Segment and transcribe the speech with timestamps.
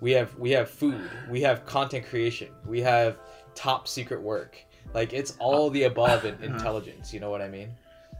[0.00, 3.18] we have we have food, we have content creation, we have
[3.54, 4.58] top secret work.
[4.94, 7.12] Like it's all the above in intelligence.
[7.12, 7.70] You know what I mean?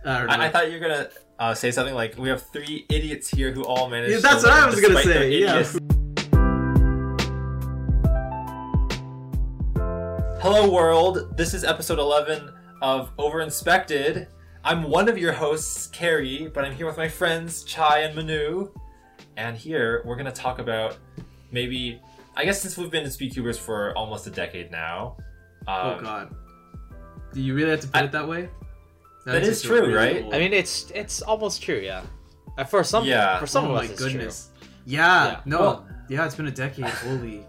[0.05, 0.27] I.
[0.27, 1.09] I, I thought you were gonna
[1.39, 4.45] uh, say something like, "We have three idiots here who all managed." Yeah, to that's
[4.45, 5.59] what I was gonna say, yeah.
[5.59, 5.79] idiocy."
[10.41, 11.37] Hello, world.
[11.37, 12.51] This is episode eleven
[12.81, 14.27] of Overinspected
[14.63, 18.71] I'm one of your hosts, Carrie, but I'm here with my friends Chai and Manu,
[19.39, 20.99] and here we're gonna talk about
[21.51, 22.01] maybe.
[22.37, 25.17] I guess since we've been in Speedcubers for almost a decade now.
[25.69, 26.35] oh um, god.
[27.33, 28.49] Do you really have to put I- it that way?
[29.27, 30.25] That That's true, really right?
[30.25, 30.35] old.
[30.35, 31.77] I mean, it's it's almost true.
[31.79, 32.03] Yeah.
[32.69, 33.39] For some, Yeah.
[33.39, 34.49] For some oh of my us, it's goodness.
[34.87, 35.41] Yeah, Yeah.
[35.45, 35.61] no.
[35.61, 36.87] Well- yeah, it's been a decade.
[36.87, 37.47] Holy.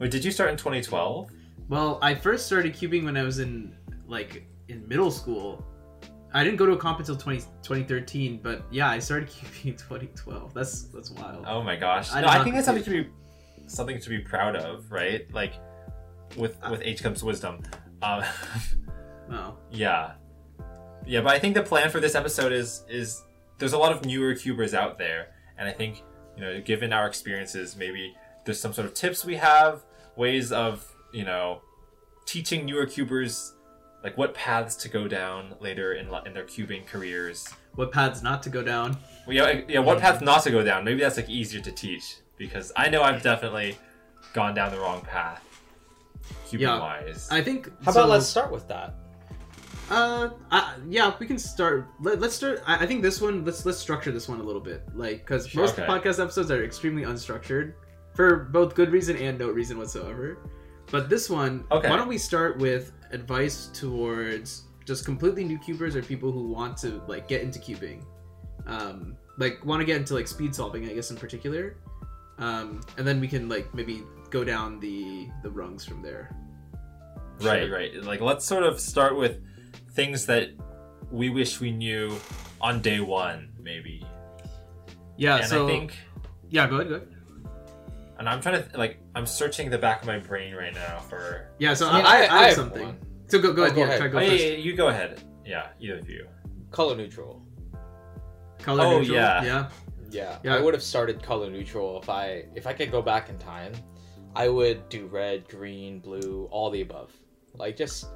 [0.00, 1.30] Wait, did you start in 2012?
[1.68, 3.72] Well, I first started cubing when I was in
[4.08, 5.64] like in middle school.
[6.34, 9.76] I didn't go to a comp until 20, 2013, but yeah, I started cubing in
[9.76, 10.54] 2012.
[10.54, 11.44] That's that's wild.
[11.46, 12.12] Oh my gosh!
[12.12, 13.08] I no, I think that's something to be
[13.66, 15.32] something to be proud of, right?
[15.32, 15.54] Like
[16.36, 17.60] with Uh, with age comes wisdom.
[18.02, 18.22] Um,
[19.30, 19.56] Oh.
[19.70, 20.12] yeah,
[21.06, 21.20] yeah.
[21.22, 23.22] But I think the plan for this episode is is
[23.58, 26.02] there's a lot of newer cubers out there, and I think
[26.36, 28.14] you know, given our experiences, maybe
[28.44, 29.84] there's some sort of tips we have,
[30.16, 31.60] ways of you know
[32.26, 33.54] teaching newer cubers
[34.02, 37.48] like what paths to go down later in in their cubing careers.
[37.74, 38.96] What paths not to go down?
[39.26, 39.78] Well, yeah, yeah.
[39.78, 40.84] What paths not to go down?
[40.84, 43.76] Maybe that's like easier to teach because I know I've definitely
[44.34, 45.42] gone down the wrong path,
[46.48, 46.78] cubing Yeah.
[46.78, 47.28] wise.
[47.30, 47.70] I think.
[47.84, 48.94] How so- about let's start with that?
[49.90, 51.86] Uh, I, yeah, we can start.
[52.00, 52.62] Let, us start.
[52.66, 53.44] I, I think this one.
[53.44, 55.86] Let's let's structure this one a little bit, like because Sure, most okay.
[55.86, 57.74] podcast episodes are extremely unstructured
[58.14, 60.38] for both good reason and no reason whatsoever.
[60.92, 61.88] But this one, Okay.
[61.90, 66.76] why don't we start with advice towards just completely new cubers or people who want
[66.78, 68.04] to like get into cubing,
[68.66, 71.76] um, like want to get into like speed solving, I guess in particular,
[72.38, 76.36] um, and then we can like maybe go down the the rungs from there.
[77.40, 77.72] right, Sure.
[77.74, 77.94] right.
[78.04, 79.40] Like let's sort of start with
[79.94, 80.50] things that
[81.10, 82.16] we wish we knew
[82.60, 84.04] on day one, maybe.
[85.16, 85.36] Yeah.
[85.38, 85.96] and so I think,
[86.50, 86.88] yeah, go ahead.
[86.88, 87.08] Go ahead.
[88.18, 91.50] And I'm trying to like, I'm searching the back of my brain right now for.
[91.58, 91.74] Yeah.
[91.74, 92.82] So I mean, I, I, I have have something.
[92.82, 92.98] one.
[93.28, 93.74] So go go Oh, ahead.
[93.76, 93.98] go yeah, ahead.
[93.98, 94.44] try to go oh, yeah, first.
[94.44, 95.22] yeah, you go ahead.
[95.44, 96.26] Yeah, either of you.
[96.70, 97.42] Color neutral.
[98.58, 99.16] Color Oh, neutral.
[99.16, 99.44] yeah.
[99.44, 99.68] Yeah.
[100.10, 100.56] Yeah, Yeah.
[100.56, 103.72] I would have started color neutral if I if I could go back in time.
[104.36, 107.12] I would do red, green, blue, all the above.
[107.54, 108.06] Like just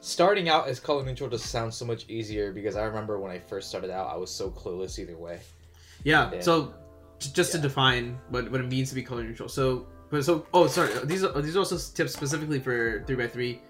[0.00, 3.38] starting out as color neutral just sounds so much easier because I remember when I
[3.38, 5.40] first started out, I was so clueless either way.
[6.04, 6.30] Yeah.
[6.32, 6.40] Yeah.
[6.40, 6.74] So
[7.20, 9.48] just to define what, what it means to be color neutral.
[9.48, 13.32] So but so oh sorry these are these are also tips specifically for three x
[13.32, 13.60] three.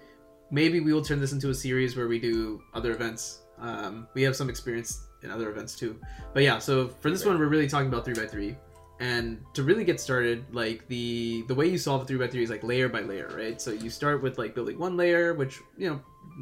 [0.49, 3.41] Maybe we will turn this into a series where we do other events.
[3.59, 5.99] Um, we have some experience in other events too.
[6.33, 8.55] But yeah, so for this one we're really talking about three x three.
[8.99, 12.43] And to really get started, like the the way you solve a three x three
[12.43, 13.59] is like layer by layer, right?
[13.59, 16.01] So you start with like building one layer, which you know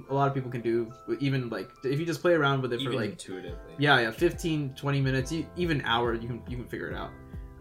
[0.10, 0.92] a lot of people can do.
[1.20, 3.74] Even like if you just play around with it for Even like intuitively.
[3.78, 7.12] yeah yeah 15 20 minutes even hour you can you can figure it out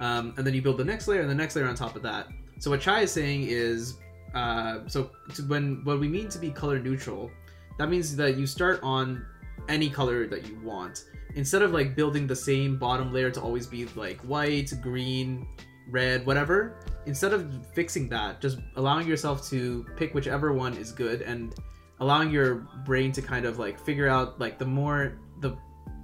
[0.00, 2.02] um, and then you build the next layer and the next layer on top of
[2.02, 2.28] that
[2.58, 3.96] so what chai is saying is
[4.34, 7.30] uh, so to when what we mean to be color neutral
[7.78, 9.24] that means that you start on
[9.68, 13.66] any color that you want instead of like building the same bottom layer to always
[13.66, 15.46] be like white green
[15.90, 21.22] red whatever instead of fixing that just allowing yourself to pick whichever one is good
[21.22, 21.54] and
[22.00, 25.56] allowing your brain to kind of like figure out like the more the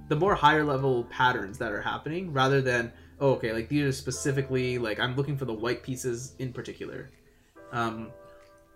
[0.07, 3.91] the more higher level patterns that are happening rather than oh, okay like these are
[3.91, 7.09] specifically like i'm looking for the white pieces in particular.
[7.71, 8.11] Um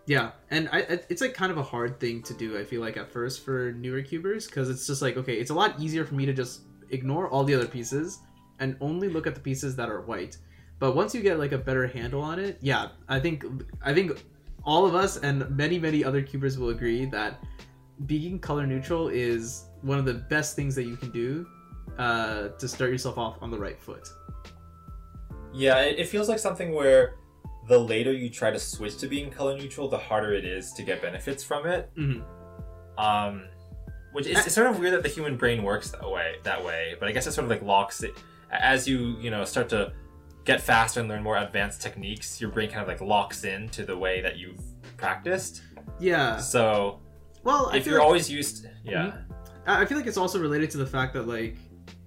[0.06, 2.97] yeah and I, it's like kind of a hard thing to do i feel like
[2.97, 6.16] at first for newer cubers because it's just like okay it's a lot easier for
[6.16, 8.19] me to just ignore all the other pieces
[8.59, 10.36] and only look at the pieces that are white.
[10.80, 13.46] But once you get like a better handle on it yeah i think
[13.81, 14.24] i think
[14.69, 17.44] all of us and many many other cubers will agree that
[18.06, 21.47] being color neutral is one of the best things that you can do
[21.97, 24.07] uh, to start yourself off on the right foot.
[25.52, 27.16] Yeah, it, it feels like something where
[27.68, 30.83] the later you try to switch to being color neutral, the harder it is to
[30.83, 31.89] get benefits from it.
[31.98, 32.24] Mhm.
[33.00, 33.45] Um,
[34.13, 36.36] which is it's sort of weird that the human brain works that way.
[36.44, 38.13] That way, but I guess it sort of like locks it
[38.51, 39.94] as you you know start to
[40.45, 42.39] get faster and learn more advanced techniques.
[42.41, 44.62] Your brain kind of like locks in to the way that you've
[44.97, 45.62] practiced.
[46.00, 46.38] Yeah.
[46.38, 47.00] So
[47.44, 49.33] Well, I if you're like, always used, yeah, hmm?
[49.68, 51.57] I I feel like it's also related to the fact that like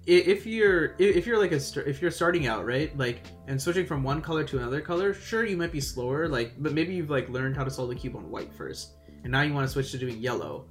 [0.05, 4.03] if you're if you're like a if you're starting out right like and switching from
[4.03, 7.29] one color to another color sure you might be slower like but maybe you've like
[7.29, 9.91] learned how to solve the cube on white first and now you want to switch
[9.91, 10.65] to doing yellow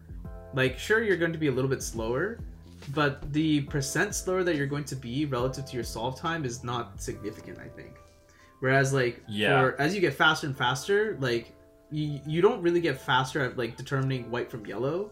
[0.53, 2.41] like sure you're going to be a little bit slower
[2.95, 6.63] but the percent slower that you're going to be relative to your solve time is
[6.65, 7.95] not significant i think
[8.63, 9.61] Whereas like Yeah.
[9.61, 11.53] for as you get faster and faster, like
[11.91, 15.11] you, you don't really get faster at like determining white from yellow,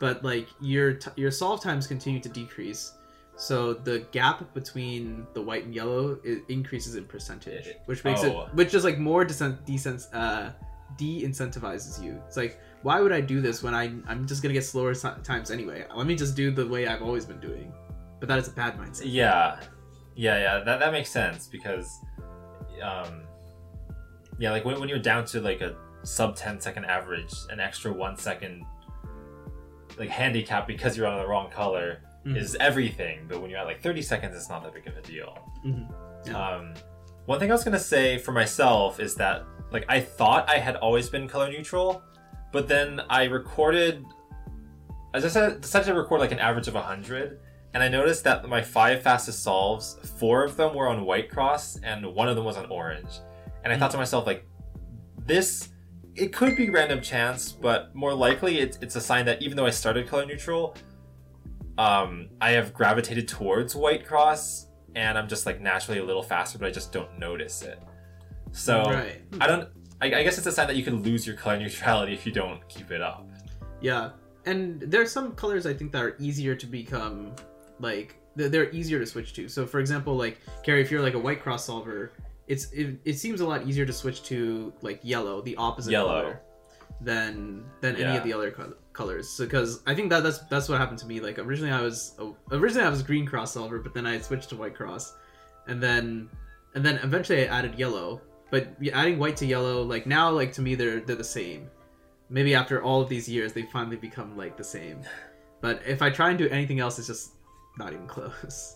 [0.00, 2.92] but like your t- your solve times continue to decrease.
[3.36, 6.18] So the gap between the white and yellow
[6.50, 8.42] increases in percentage, which makes oh.
[8.42, 10.50] it which just like more decent uh
[10.98, 12.20] de-incentivizes you.
[12.26, 15.50] It's like why would I do this when I I'm just gonna get slower times
[15.50, 15.86] anyway?
[15.94, 17.72] Let me just do the way I've always been doing.
[18.20, 19.02] But that is a bad mindset.
[19.06, 19.58] Yeah,
[20.14, 20.64] yeah, yeah.
[20.64, 21.88] That that makes sense because,
[22.82, 23.22] um,
[24.38, 27.90] yeah, like when when you're down to like a sub 10 second average, an extra
[27.92, 28.64] one second
[29.98, 32.36] like handicap because you're on the wrong color Mhm.
[32.36, 33.26] is everything.
[33.28, 35.38] But when you're at like 30 seconds, it's not that big of a deal.
[35.66, 35.94] Mhm.
[36.26, 36.38] Yeah.
[36.56, 36.74] Um,
[37.26, 40.76] one thing I was gonna say for myself is that like I thought I had
[40.76, 42.02] always been color neutral,
[42.54, 44.06] but then I recorded.
[45.12, 47.40] As I said, decided to record like an average of 100,
[47.74, 51.78] and I noticed that my five fastest solves, four of them were on white cross,
[51.82, 53.20] and one of them was on orange.
[53.64, 54.46] And I thought to myself, like,
[55.18, 55.70] this,
[56.14, 59.66] it could be random chance, but more likely it's, it's a sign that even though
[59.66, 60.76] I started color neutral,
[61.76, 66.58] um, I have gravitated towards white cross, and I'm just like naturally a little faster,
[66.58, 67.80] but I just don't notice it.
[68.52, 69.22] So right.
[69.40, 69.68] I don't.
[70.00, 72.32] I, I guess it's a sign that you can lose your color neutrality if you
[72.32, 73.26] don't keep it up.
[73.80, 74.10] Yeah,
[74.46, 77.32] and there's some colors I think that are easier to become
[77.80, 79.48] like they're, they're easier to switch to.
[79.48, 82.12] So for example, like Carrie, if you're like a white cross solver,
[82.48, 86.22] it's it, it seems a lot easier to switch to like yellow, the opposite Yellow.
[86.22, 86.40] color,
[87.00, 88.14] than than any Yeah.
[88.16, 89.28] of the other co- colors.
[89.28, 91.20] So because I think that that's that's what happened to me.
[91.20, 94.48] Like originally I was oh, originally I was green cross solver, but then I switched
[94.50, 95.14] to white cross,
[95.68, 96.28] and then
[96.74, 98.20] and then eventually I added yellow.
[98.54, 98.62] But
[98.92, 101.68] adding white to yellow, like now, like to me they're they're the same
[102.30, 104.98] maybe after all of these years they finally become like the same
[105.60, 107.32] but if i try and do anything else it's just
[107.78, 108.74] not even close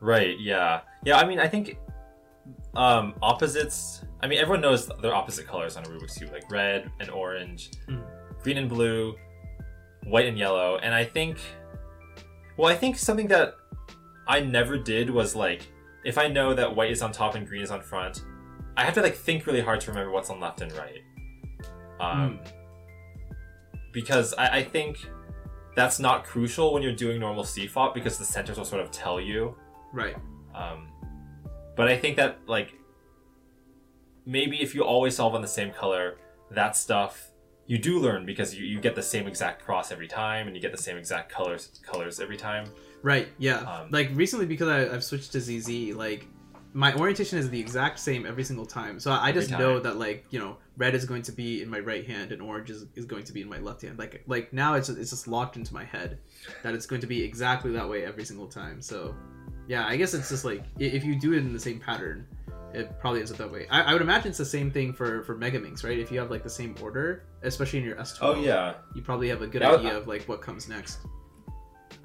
[0.00, 0.36] Right.
[0.38, 0.80] Yeah.
[1.04, 1.16] Yeah.
[1.18, 1.78] I mean, I think
[2.74, 4.02] um, opposites.
[4.22, 7.70] I mean, everyone knows they're opposite colors on a Rubik's cube, like red and orange,
[7.88, 8.02] Mhm.
[8.42, 9.14] green and blue,
[10.04, 10.76] white and yellow.
[10.82, 11.38] And I think,
[12.58, 13.54] well, I think something that
[14.26, 15.62] I never did was like,
[16.04, 18.24] if I know that white is on top and green is on front,
[18.76, 21.02] I have to like think really hard to remember what's on left and right.
[22.00, 22.40] Um,
[23.92, 24.98] because I, I think
[25.76, 29.20] that's not crucial when you're doing normal CFOP because the centers will sort of tell
[29.20, 29.56] you.
[29.92, 30.16] right
[30.54, 30.88] Um,
[31.76, 32.74] but I think that like
[34.26, 36.16] maybe if you always solve on the same color,
[36.50, 37.30] that stuff
[37.66, 40.60] you do learn because you, you get the same exact cross every time and you
[40.60, 42.66] get the same exact colors colors every time.
[43.04, 43.58] Right yeah.
[43.58, 46.26] Um, like recently because I, i've switched to zz like
[46.76, 48.98] my orientation is the exact same every single time.
[48.98, 49.60] So i Every just time.
[49.60, 52.42] know that like you know red is going to be in my right hand and
[52.42, 53.96] orange is, is going to be in my left hand.
[53.96, 56.18] Like like now it's it's just locked into my head
[56.64, 58.82] that it's going to be exactly that way every single time.
[58.82, 59.14] So
[59.66, 62.26] yeah i guess it's just like if you do it in the same pattern
[62.74, 63.68] it probably ends up that way.
[63.70, 65.96] I, I would imagine it's the same thing for for Mega megaminx right?
[65.96, 68.74] If you have like the same order especially in your s12 Oh yeah.
[68.96, 70.98] you probably have a good idea of like what comes next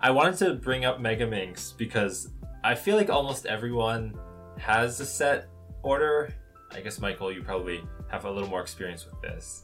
[0.01, 2.29] I wanted to bring up Megaminx because
[2.63, 4.17] I feel like almost everyone
[4.57, 5.47] has a set
[5.83, 6.33] order.
[6.71, 9.63] I guess Michael, you probably have a little more experience with this.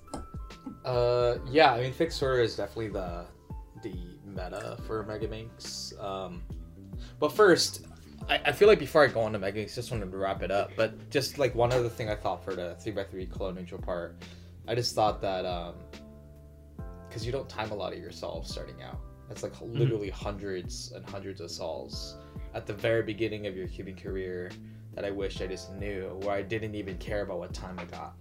[0.83, 3.25] Uh, yeah, I mean, fixed order is definitely the
[3.81, 3.93] the
[4.25, 6.01] meta for Megaminx.
[6.03, 6.43] Um,
[7.19, 7.85] but first,
[8.27, 10.51] I, I feel like before I go on to Megaminx, just wanted to wrap it
[10.51, 10.71] up.
[10.75, 13.81] But just like one other thing I thought for the three x three color neutral
[13.81, 14.17] part,
[14.67, 15.75] I just thought that um,
[17.07, 18.99] because you don't time a lot of your solves starting out.
[19.27, 22.17] That's like literally hundreds and hundreds of solves
[22.53, 24.51] at the very beginning of your cubing career
[24.93, 27.85] that I wish I just knew, where I didn't even care about what time I
[27.85, 28.13] got.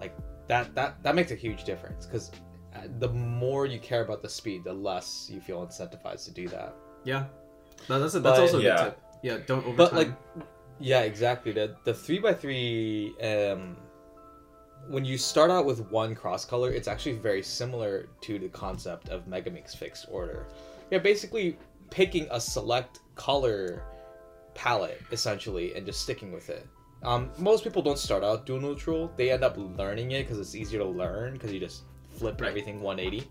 [0.00, 0.16] Like
[0.48, 2.30] that that that makes a huge difference because
[2.98, 6.74] the more you care about the speed, the less you feel incentivized to do that.
[7.04, 7.24] yeah
[7.88, 8.76] No, that's a, that's But- also a Yeah.
[8.76, 10.10] good tip yeah don't overtime But like,
[10.80, 11.52] yeah, exactly.
[11.52, 13.76] The the three by three, um,
[14.88, 19.08] when you start out with one cross color, it's actually very similar to the concept
[19.08, 20.46] of Megaminx fixed order.
[20.90, 21.56] You're basically
[21.90, 23.84] picking a select color
[24.54, 26.66] palette essentially and just sticking with it.
[27.02, 29.12] Um, most people don't start out dual neutral.
[29.16, 32.48] They end up learning it because it's easier to learn because you just flip Right.
[32.48, 33.28] everything 180.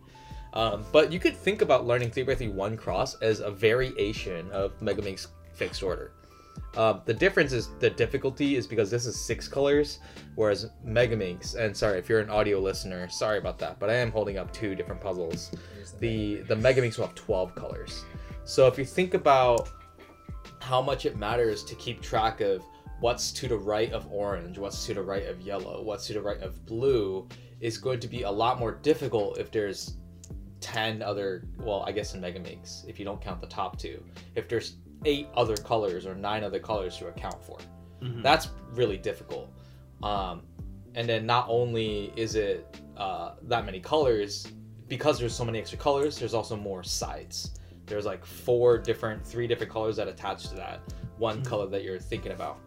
[0.53, 5.27] Um, but you could think about learning 3x3 one cross as a variation of Megaminx
[5.53, 6.11] fixed order.
[6.77, 9.99] Um, the difference is the difficulty is because this is six colors,
[10.35, 14.09] whereas Megaminx, and sorry if you're an audio listener, sorry about that, but I am
[14.09, 15.51] holding up two different puzzles.
[15.99, 18.05] The the Megaminx will have 12 colors.
[18.45, 19.69] So if you think about
[20.61, 22.63] how much it matters to keep track of
[23.01, 26.21] what's to the right of orange, what's to the right of yellow, what's to the
[26.21, 27.27] right of blue,
[27.59, 29.95] is going to be a lot more difficult if there's
[30.61, 34.03] 10 other, well, I guess in Megaminx, if you don't count the top two.
[34.35, 37.57] If there's eight other colors or nine other colors to account for.
[38.01, 38.21] Mhm.
[38.23, 39.49] That's really difficult.
[40.03, 40.43] Um,
[40.95, 44.47] and then not only is it uh, that many colors,
[44.87, 47.51] because there's so many extra colors, there's also more sides.
[47.87, 50.81] There's like four different, three different colors that attach to that
[51.17, 51.45] one Mhm.
[51.45, 52.57] color that you're thinking about.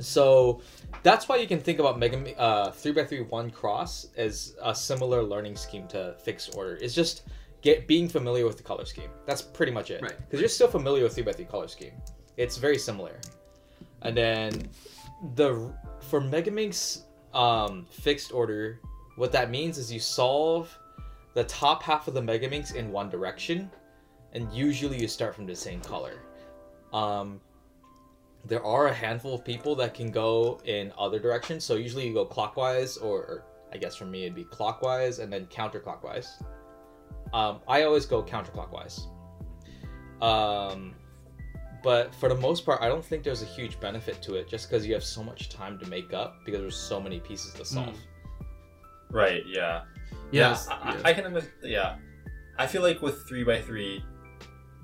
[0.00, 0.60] So
[1.04, 5.54] that's why you can think about Mega uh, 3x3 one cross as a similar learning
[5.56, 6.76] scheme to fixed order.
[6.80, 7.22] It's just
[7.64, 9.10] get being familiar with the color scheme.
[9.26, 10.02] That's pretty much it.
[10.02, 10.16] Right.
[10.16, 11.94] Because you're still familiar with 3x3 color scheme.
[12.36, 13.18] It's very similar.
[14.02, 14.68] And then
[15.34, 17.02] the for Megaminx
[17.32, 18.80] um, fixed order,
[19.16, 20.78] what that means is you solve
[21.32, 23.70] the top half of the Megaminx in one direction,
[24.34, 26.20] and usually you start from the same color.
[26.92, 27.40] Um,
[28.44, 32.12] there are a handful of people that can go in other directions, so usually you
[32.12, 36.42] go clockwise, or, or I guess for me it'd be clockwise and then counterclockwise.
[37.34, 39.06] Um, I always go counterclockwise.
[40.22, 40.94] Um,
[41.82, 44.70] but for the most part, I don't think there's a huge benefit to it just
[44.70, 47.64] because you have so much time to make up because there's so many pieces to
[47.64, 47.98] solve.
[49.10, 49.42] Right.
[49.46, 49.82] Yeah.
[50.30, 50.56] Yeah.
[50.70, 51.00] I, yeah.
[51.04, 51.42] I can.
[51.62, 51.96] Yeah.
[52.56, 54.04] I feel like with three by three,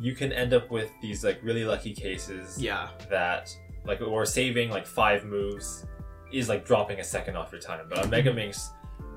[0.01, 2.61] you can end up with these like really lucky cases.
[2.61, 2.89] yeah.
[3.09, 3.49] that
[3.85, 5.87] like or saving like five moves
[6.33, 7.87] is like dropping a second off your time.
[7.89, 8.71] But on Mega Minx,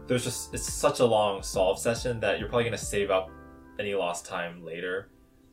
[0.07, 3.29] there's just it's such a long solve session that you're probably gonna save up
[3.79, 5.09] any lost time later.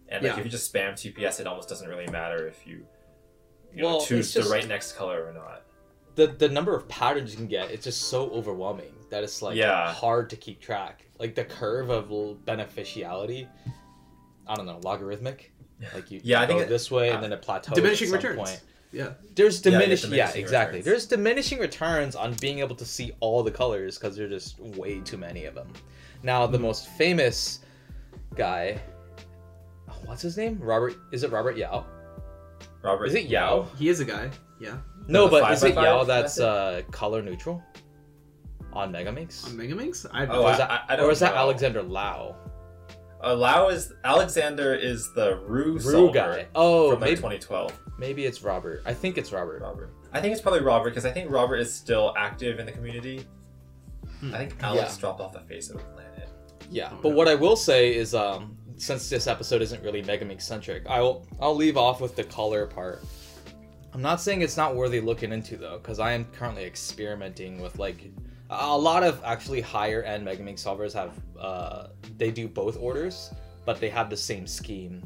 [0.08, 0.38] And like Yeah.
[0.38, 2.84] if you just spam TPS, it almost doesn't really matter if you,
[3.72, 5.62] you Well, know, choose just- the right next color or not.
[6.16, 9.56] The the number of patterns you can get, it's just so overwhelming that it's like
[9.56, 9.92] Yeah.
[9.92, 11.06] hard to keep track.
[11.18, 13.48] Like the curve of beneficiality,
[14.46, 15.52] I don't know, logarithmic.
[15.94, 17.74] Like you, Yeah, I think go it- this way uh, and then it plateaus.
[17.74, 18.50] Diminishing at some returns.
[18.50, 18.62] Point.
[18.92, 19.10] Yeah.
[19.36, 20.78] There's Yeah, yeah, diminishing, yeah, exactly.
[20.80, 20.84] returns.
[20.84, 25.00] There's diminishing returns on being able to see all the colors because there's just way
[25.00, 25.72] too many of them.
[26.22, 26.62] Now, the Mhm.
[26.62, 27.60] most famous
[28.34, 28.80] guy,
[29.88, 30.58] oh, what's his name?
[30.60, 30.94] Robert?
[31.12, 31.84] Is it Robert Yau?
[32.82, 33.66] Robert, Is it Yau?
[33.78, 34.30] He is a guy.
[34.60, 34.78] Yeah.
[35.06, 37.62] No, The but is it five Yau that's uh, color neutral
[38.72, 39.46] on Megaminx?
[39.46, 40.06] On Megaminx?
[40.12, 41.34] I Oh, or I- is that, I don't or is that.
[41.34, 42.36] Alexander Lau?
[43.22, 46.46] Uh, Lau is Alexander is the Roux, Roux solver guy.
[46.54, 47.78] Oh, from like maybe, 2012.
[48.00, 48.82] Maybe it's Robert.
[48.86, 49.60] I think it's Robert.
[49.60, 49.90] Robert.
[50.12, 53.26] I think it's probably Robert because I think Robert is still active in the community.
[54.20, 54.34] Hmm.
[54.34, 55.00] I think Alex Yeah.
[55.00, 56.28] dropped off the face of the planet.
[56.70, 57.14] Yeah, Oh, but no.
[57.16, 61.54] what I will say is, um, since this episode isn't really Megaminx centric, I'll I'll
[61.54, 63.04] leave off with the color part.
[63.92, 67.78] I'm not saying it's not worthy looking into though, because I am currently experimenting with
[67.78, 68.10] like
[68.48, 73.30] a lot of actually higher end Megaminx solvers have uh, they do both orders,
[73.66, 75.02] but they have the same scheme.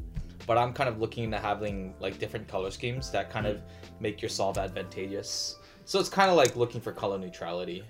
[0.47, 3.63] But I'm kind of looking into having like different color schemes that kind of mm.
[4.01, 5.59] make your solve advantageous.
[5.85, 7.85] So it's kind of like looking for color neutrality.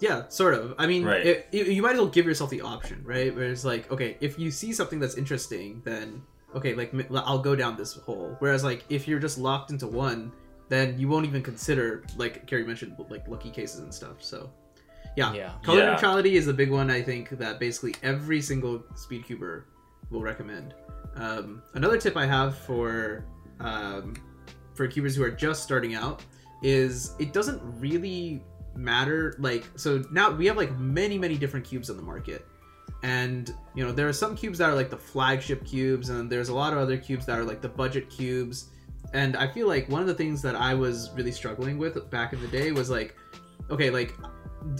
[0.00, 0.74] Yeah, sort of.
[0.78, 1.24] I mean, Right.
[1.24, 3.34] it, you, you might as well give yourself the option, right?
[3.34, 6.22] Where it's like, okay, if you see something that's interesting, then
[6.54, 8.36] okay, like I'll go down this hole.
[8.38, 10.32] Whereas, like, if you're just locked into one,
[10.68, 14.22] then you won't even consider, like Carrie mentioned, like lucky cases and stuff.
[14.22, 14.50] So,
[15.16, 15.52] yeah, Yeah.
[15.62, 15.90] color Yeah.
[15.92, 16.90] neutrality is the big one.
[16.90, 19.64] I think that basically every single speedcuber
[20.10, 20.74] will recommend.
[21.16, 23.24] Um, another tip I have for
[23.60, 24.14] um,
[24.74, 26.22] for cubers who are just starting out
[26.62, 28.42] is it doesn't really
[28.74, 32.46] matter like so now we have like many many different cubes on the market.
[33.02, 36.48] And you know there are some cubes that are like the flagship cubes and there's
[36.48, 38.70] a lot of other cubes that are like the budget cubes.
[39.12, 42.32] And i feel like one of the things that i was really struggling with back
[42.32, 43.14] in the day was like
[43.70, 44.12] okay like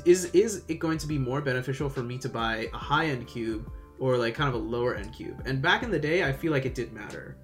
[0.04, 3.26] is is it going to be more beneficial for me to buy a high end
[3.26, 5.42] cube or like kind of a lower end cube.
[5.46, 7.36] And back in the day i feel like it did matter.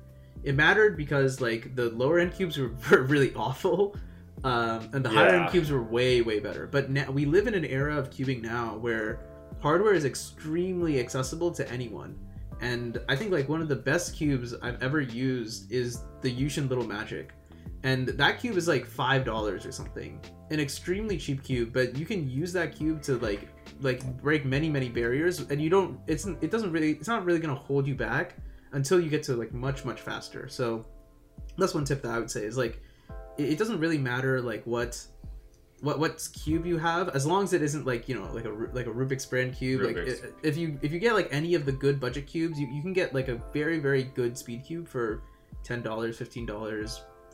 [0.43, 3.97] It mattered because like the lower end cubes were, were really awful
[4.43, 6.67] um, and the higher end cubes were way way better.
[6.67, 9.21] But now we live in an era of cubing now where
[9.61, 12.19] hardware is extremely accessible to anyone.
[12.61, 16.69] And i think like one of the best cubes i've ever used is the yushin
[16.69, 17.33] little magic
[17.83, 20.21] and that cube is like five dollars or something
[20.51, 23.49] an extremely cheap cube but you can use that cube to like
[23.81, 27.39] like break many many barriers and you don't it's it doesn't really it's not really
[27.39, 28.37] going to hold you back
[28.73, 30.85] until you get to like much much faster so
[31.57, 32.83] that's one tip that i would say is like
[33.39, 35.05] it, it doesn't really matter like what
[35.81, 38.51] what what cube you have as long as it isn't like you know like a
[38.75, 40.23] like a rubik's brand cube Rubik's.
[40.23, 42.83] like if you if you get like any of the good budget cubes you, you
[42.83, 45.23] can get like a very very good speed cube for
[45.65, 45.83] $10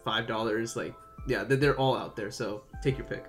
[0.06, 0.94] $15 $5 like
[1.26, 3.26] yeah they're, they're all out there so take your pick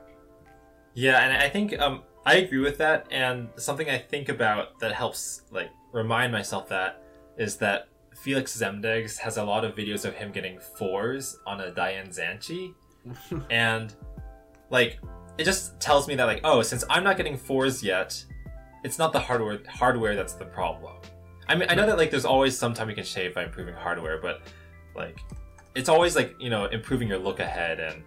[0.97, 3.05] Yeah, and I think um, I agree with that.
[3.11, 7.03] And something I think about that helps like remind myself that
[7.37, 11.71] is that Felix Zemdegs has a lot of videos of him getting fours on a
[11.71, 12.73] DaYan Zhanchi,
[13.51, 13.93] and
[14.71, 14.99] like
[15.37, 18.25] it just tells me that like oh since I'm not getting fours yet,
[18.83, 20.95] it's not the hardware hardware that's the problem.
[21.47, 23.75] I mean I know that like there's always some time you can shave by improving
[23.75, 24.41] hardware, but
[24.95, 25.19] like
[25.77, 28.03] it's always like you know improving your look ahead and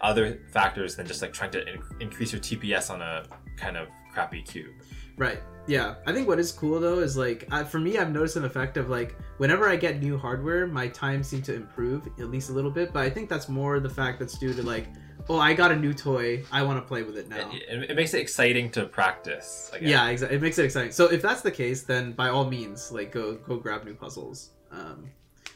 [0.00, 3.24] other factors than just like trying to in- increase your TPS on a
[3.56, 4.74] kind of crappy cube.
[5.16, 5.40] Right.
[5.68, 5.94] Yeah.
[6.06, 8.76] I think what is cool though is like I, for me, I've noticed an effect
[8.76, 12.52] of like whenever I get new hardware, my time seems to improve at least a
[12.52, 12.92] little bit.
[12.92, 14.88] But I think that's more the fact that's due to like,
[15.28, 17.48] oh, I got a new toy, I want to play with it now.
[17.52, 19.70] It, it, makes it exciting to practice.
[19.80, 20.36] Yeah, exactly.
[20.36, 20.90] It makes it exciting.
[20.90, 24.50] So if that's the case, then by all means, like go go grab new puzzles.
[24.72, 25.10] Um,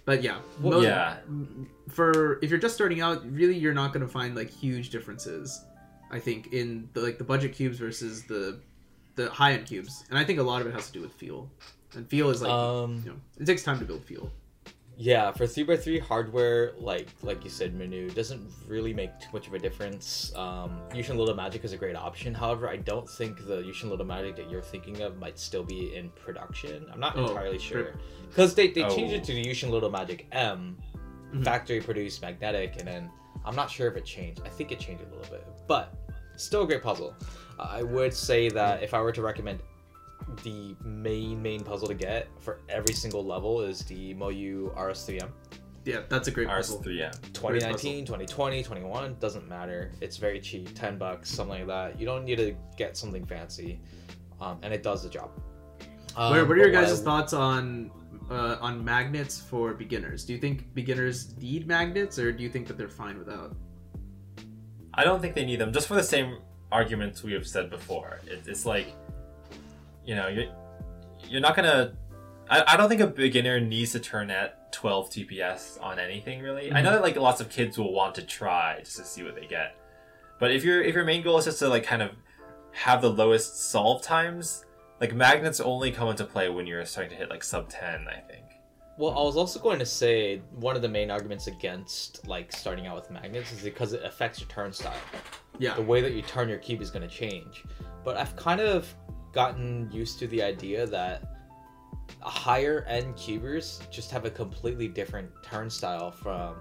[0.06, 1.18] but yeah, Well, yeah.
[1.88, 5.62] For if you're just starting out, really, you're not going to find like huge differences.
[6.10, 8.60] I think in the, like the budget cubes versus the
[9.16, 11.12] the high end cubes, and I think a lot of it has to do with
[11.12, 11.50] feel.
[11.94, 14.30] And feel is like um, you know it takes time to build feel.
[14.98, 19.28] Yeah, for three x three hardware, like like you said, Manu doesn't really make too
[19.32, 20.32] much of a difference.
[20.34, 22.32] Um, YuXin Little Magic is a great option.
[22.32, 25.94] However, I don't think the YuXin Little Magic that you're thinking of might still be
[25.94, 26.86] in production.
[26.90, 27.92] I'm not Oh, entirely sure.
[28.30, 29.16] because they they changed Oh.
[29.18, 30.78] it to the YuXin Little Magic M,
[31.34, 31.44] Mhm.
[31.44, 33.10] factory produced magnetic, and then
[33.44, 34.40] I'm not sure if it changed.
[34.46, 35.94] I think it changed a little bit, but
[36.36, 37.14] still a great puzzle.
[37.58, 39.60] Uh, I would say that if I were to recommend
[40.42, 45.30] the main main puzzle to get for every single level is the Moyu RS3M.
[45.84, 46.80] Yeah, that's a great puzzle.
[46.80, 47.12] RS3M.
[47.32, 52.24] 2019 2020 21 doesn't matter it's very cheap 10 bucks something like that you don't
[52.24, 53.78] need to get something fancy
[54.40, 55.30] um, and it does the job
[56.16, 57.92] um, What are, what are your guys' I- thoughts on
[58.30, 60.24] uh, on magnets for beginners?
[60.24, 63.54] Do you think beginners need magnets, or do you think that they're fine without?
[64.94, 66.38] I don't think they need them just for the same
[66.72, 68.20] arguments we have said before.
[68.26, 68.88] It, it's like,
[70.06, 70.46] you know, you're
[71.28, 71.94] you're not gonna.
[72.48, 76.72] I, I don't think a beginner needs to turn at 12 TPS on anything really.
[76.72, 76.96] I know mm-hmm.
[76.96, 79.76] that like lots of kids will want to try just to see what they get,
[80.38, 82.12] but if your if your main goal is just to like kind of
[82.72, 84.64] have the lowest solve times,
[85.00, 88.06] like magnets only come into play when you're starting to hit like sub 10.
[88.08, 88.44] I think.
[88.98, 92.86] well i was also going to say one of the main arguments against like starting
[92.86, 94.94] out with magnets is because it affects your turn style
[95.58, 97.64] Yeah, the way that you turn your cube is going to change.
[98.04, 98.94] But I've kind of
[99.36, 101.22] gotten used to the idea that
[102.20, 106.56] higher end cubers just have a completely different turn style from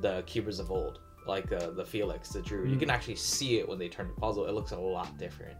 [0.00, 2.66] the cubers of old, like uh, the Felix, the Drew.
[2.66, 2.80] You Mhm.
[2.80, 4.46] can actually see it when they turn the puzzle.
[4.46, 5.56] It looks a lot different.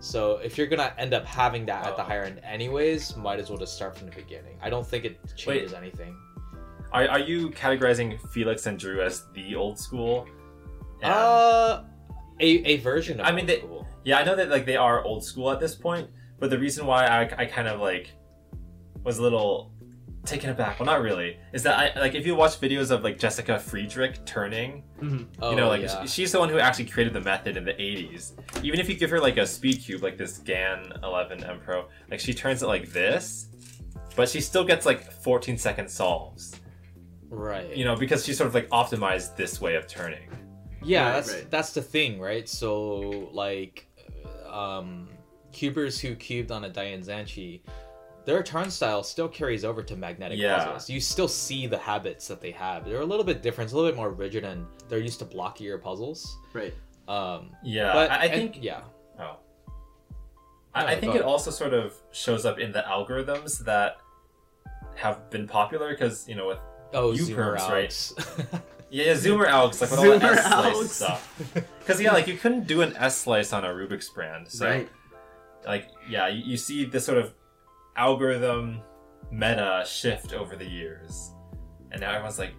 [0.00, 2.06] So if you're gonna end up having that at the Oh.
[2.06, 4.58] higher end anyways, might as well just start from the beginning.
[4.62, 6.16] I don't think it changes anything.
[6.92, 10.26] Are, are you categorizing Felix and Drew as the old school?
[11.02, 11.84] And- Uh,
[12.40, 13.86] a, a version of I mean, they- school.
[14.04, 16.08] Yeah, I know that like they are old school at this point,
[16.38, 18.12] but the reason why I, I kind of like
[19.04, 19.72] was a little
[20.24, 20.78] taken aback.
[20.78, 21.38] Well, not really.
[21.52, 25.26] Is that I like if you watch videos of like Jessica Fridrich turning, Mhm.
[25.40, 26.04] Oh, you know, like yeah.
[26.04, 28.32] she's the one who actually created the method in the '80s.
[28.62, 31.86] Even if you give her like a speed cube like this GAN 11 M Pro,
[32.10, 33.48] like she turns it like this,
[34.16, 36.54] but she still gets like 14 second solves.
[37.30, 37.74] right.
[37.76, 40.28] You know, because she sort of like optimized this way of turning.
[40.82, 41.50] Yeah, Right, that's right.
[41.50, 42.48] that's the thing, right?
[42.48, 43.86] So like,
[44.54, 45.08] um,
[45.52, 47.60] cubers who cubed on a DaYan Zhanchi,
[48.24, 50.64] their turn style still carries over to magnetic Yeah.
[50.64, 50.90] puzzles.
[50.90, 52.84] You still see the habits that they have.
[52.84, 55.24] They're a little bit different, it's a little bit more rigid, and they're used to
[55.24, 56.38] blockier puzzles.
[56.52, 56.74] right.
[57.08, 58.82] Um, Yeah, but I, I and- think yeah,
[59.18, 59.38] Oh.
[60.74, 63.96] I, No, I go think it also sort of shows up in the algorithms that
[64.94, 66.58] have been popular because, you know, with
[66.92, 68.60] oh, You zoomer perms, right?
[68.90, 70.92] yeah, Zoomer Alex, like with all the Zoomer S slice Alex.
[70.92, 71.64] stuff.
[71.80, 74.46] Because, yeah, like you couldn't do an S slice on a Rubik's brand.
[74.46, 74.88] So, right.
[75.66, 77.34] like, yeah, you, you see this sort of
[77.96, 78.80] algorithm
[79.32, 81.32] meta shift over the years.
[81.90, 82.52] And now everyone's like,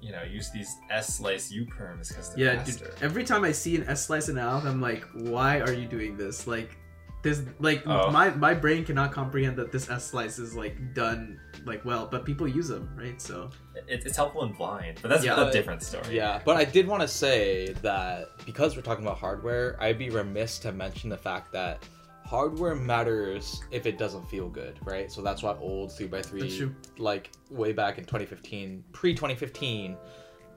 [0.00, 3.52] you know, use these S slice U perms because they're Yeah, dude, every time I
[3.52, 6.46] see an S slice in Alf, I'm like, why are you doing this?
[6.46, 6.76] Like,
[7.22, 8.10] this, like, Oh.
[8.10, 12.24] my my brain cannot comprehend that this S slice is like done like well, but
[12.24, 13.20] people use them, right?
[13.20, 13.50] So
[13.88, 15.48] It, it's helpful in blind, but that's Yeah.
[15.48, 16.16] a different story.
[16.16, 20.10] Yeah, but I did want to say that because we're talking about hardware, I'd be
[20.10, 21.84] remiss to mention the fact that
[22.24, 25.10] hardware matters if it doesn't feel good, right?
[25.12, 29.96] So that's why old 3x3, like way back in 2015, pre 2015,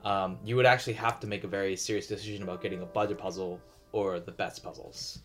[0.04, 3.18] um, you would actually have to make a very serious decision about getting a budget
[3.18, 3.60] puzzle
[3.92, 5.20] or the best puzzles.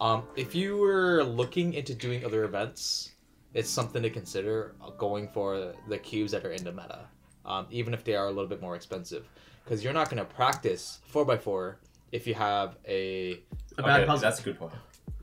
[0.00, 3.12] Um, if you were looking into doing other events,
[3.54, 7.00] it's something to consider uh, going for the cubes that are in the meta,
[7.44, 9.28] um, even if they are a little bit more expensive,
[9.64, 11.74] because you're not going to practice 4x4
[12.12, 13.40] if you have a
[13.78, 14.22] a bad Okay, puzzle.
[14.22, 14.72] That's a good point.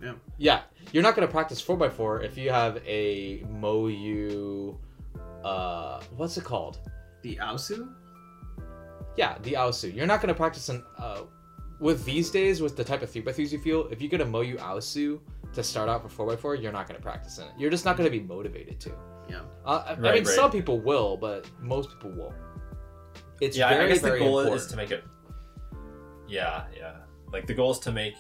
[0.02, 0.14] Yeah.
[0.38, 0.62] Yeah,
[0.92, 4.78] you're not gonna practice four x four if you have a Moyu,
[5.44, 6.78] uh, what's it called?
[7.24, 7.90] The Aosu?
[9.16, 9.94] Yeah, the Aosu.
[9.94, 11.22] You're not gonna practice an uh,
[11.80, 13.88] with these days with the type of three x threes you feel.
[13.88, 15.20] If you get a Moyu Aosu
[15.54, 17.52] to start out for four x four, you're not gonna practice in it.
[17.58, 18.92] You're just not gonna be motivated to.
[19.30, 19.42] Yeah.
[19.66, 20.28] Uh, I, I mean, right.
[20.28, 22.36] some people will, but most people won't.
[23.42, 24.62] It's yeah, very I guess the goal important.
[24.62, 25.04] is to make it
[26.28, 26.96] Yeah, yeah.
[27.32, 28.16] Like the goal is to make,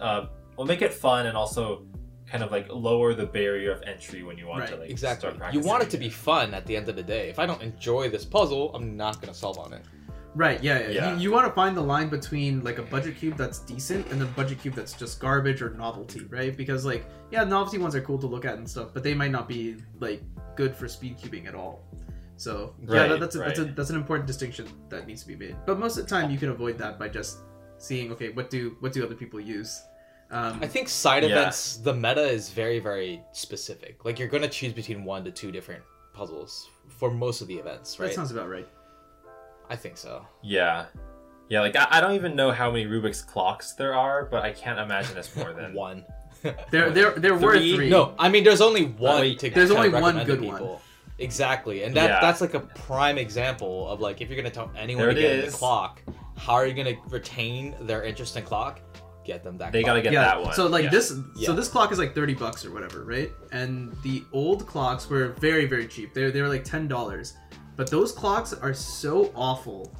[0.00, 0.26] uh,
[0.56, 1.84] well, make it fun and also
[2.26, 5.28] kind of like lower the barrier of entry when you want to like Exactly.
[5.28, 5.62] start practicing.
[5.62, 7.28] You want it to be fun at the end of the day.
[7.28, 9.82] If I don't enjoy this puzzle, I'm not gonna solve on it.
[10.34, 10.88] Right, yeah, yeah.
[10.88, 11.14] Yeah.
[11.14, 14.22] You, you want to find the line between like a budget cube that's decent and
[14.22, 16.56] a budget cube that's just garbage or novelty, right?
[16.56, 19.30] Because like, yeah, novelty ones are cool to look at and stuff, but they might
[19.30, 20.22] not be like
[20.56, 21.84] good for speed cubing at all.
[22.36, 25.28] So yeah, Right, that, that's a, that's a that's an important distinction that needs to
[25.28, 25.56] be made.
[25.66, 27.38] But most of the time, you can avoid that by just
[27.78, 29.82] seeing, okay, what do what do other people use?
[30.30, 31.28] Um, I think side Yeah.
[31.28, 34.04] events, the meta is very, very specific.
[34.04, 35.82] Like you're gonna choose between one to two different
[36.14, 38.04] puzzles for most of the events, right?
[38.04, 38.14] that right?
[38.16, 38.66] sounds about right.
[39.72, 40.26] I think so.
[40.42, 40.86] Yeah,
[41.48, 41.60] yeah.
[41.60, 44.78] Like I, I don't even know how many Rubik's clocks there are, but I can't
[44.78, 46.04] imagine it's more than one.
[46.70, 47.74] There there there were Three?
[47.76, 47.88] three.
[47.90, 50.56] No, I mean there's only one wait, to there's only one recommend to one.
[50.58, 50.82] people.
[51.18, 52.20] Exactly, and that Yeah.
[52.20, 55.38] that's like a prime example of like if you're gonna tell anyone There to get
[55.38, 56.02] in the clock,
[56.36, 58.80] how are you gonna retain their interest in clock?
[59.24, 59.70] Get them that.
[59.70, 59.90] they clock.
[59.90, 60.24] gotta get yeah.
[60.24, 60.52] that one.
[60.52, 60.90] So like Yeah.
[60.90, 61.46] this, Yeah.
[61.46, 63.30] so this clock is like thirty bucks or whatever, right?
[63.52, 66.12] And the old clocks were very very cheap.
[66.12, 67.34] They they were like ten dollars,
[67.82, 69.92] but those clocks are so awful.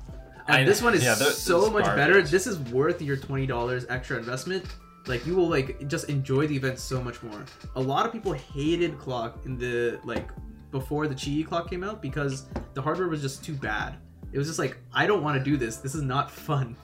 [0.46, 1.96] And I- this one is yeah, so much garbage.
[1.96, 2.22] better.
[2.22, 4.64] This is worth your twenty dollars extra investment.
[5.08, 7.44] Like you will like just enjoy the event so much more.
[7.74, 10.28] A lot of people hated clock in the like
[10.70, 13.96] before the Chi clock came out because the hardware was just too bad.
[14.32, 15.78] It was just like I don't want to do this.
[15.78, 16.76] This is not fun.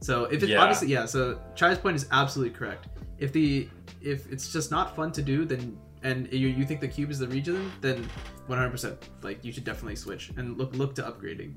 [0.00, 0.60] So if it's Yeah.
[0.62, 2.88] obviously yeah, so Chai's point is absolutely correct.
[3.18, 3.68] If the
[4.00, 7.18] if it's just not fun to do, then and you, you think the cube is
[7.18, 8.08] the region, then
[8.48, 11.54] 100% like you should definitely switch and look look to upgrading.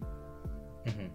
[0.86, 1.08] Mm-hmm.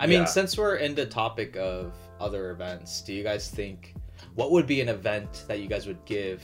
[0.00, 3.94] I mean, since we're in the topic of other events, do you guys think
[4.34, 6.42] what would be an event that you guys would give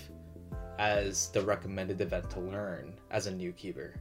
[0.79, 3.95] as the recommended event to learn as a new keeper,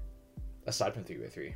[0.66, 1.54] aside from three by three?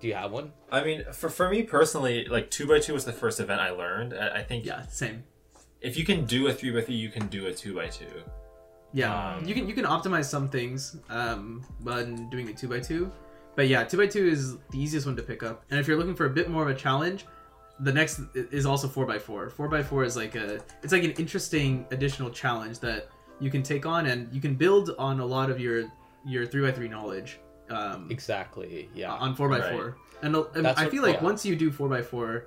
[0.00, 0.52] Do you have one?
[0.72, 3.70] I mean, for for me personally, like two by two was the first event I
[3.70, 4.14] learned.
[4.14, 5.22] I, I think Yeah, same.
[5.80, 8.24] if you can do a three by three, you can do a two by two.
[8.94, 12.78] Yeah, Um, you can you can optimize some things um, when doing a two by
[12.80, 13.10] two,
[13.56, 15.64] but yeah, two by two is the easiest one to pick up.
[15.70, 17.26] And if you're looking for a bit more of a challenge,
[17.80, 19.50] the next is also four by four.
[19.50, 23.08] Four by four is like a it's like an interesting additional challenge that
[23.40, 25.84] you can take on, and you can build on a lot of your
[26.24, 27.40] your three by three knowledge.
[27.70, 28.88] Um, Exactly.
[28.94, 29.12] Yeah.
[29.14, 29.72] on four by Right.
[29.72, 29.96] four.
[30.22, 31.24] And, and That's I what- feel like yeah.
[31.24, 32.46] once you do four by four,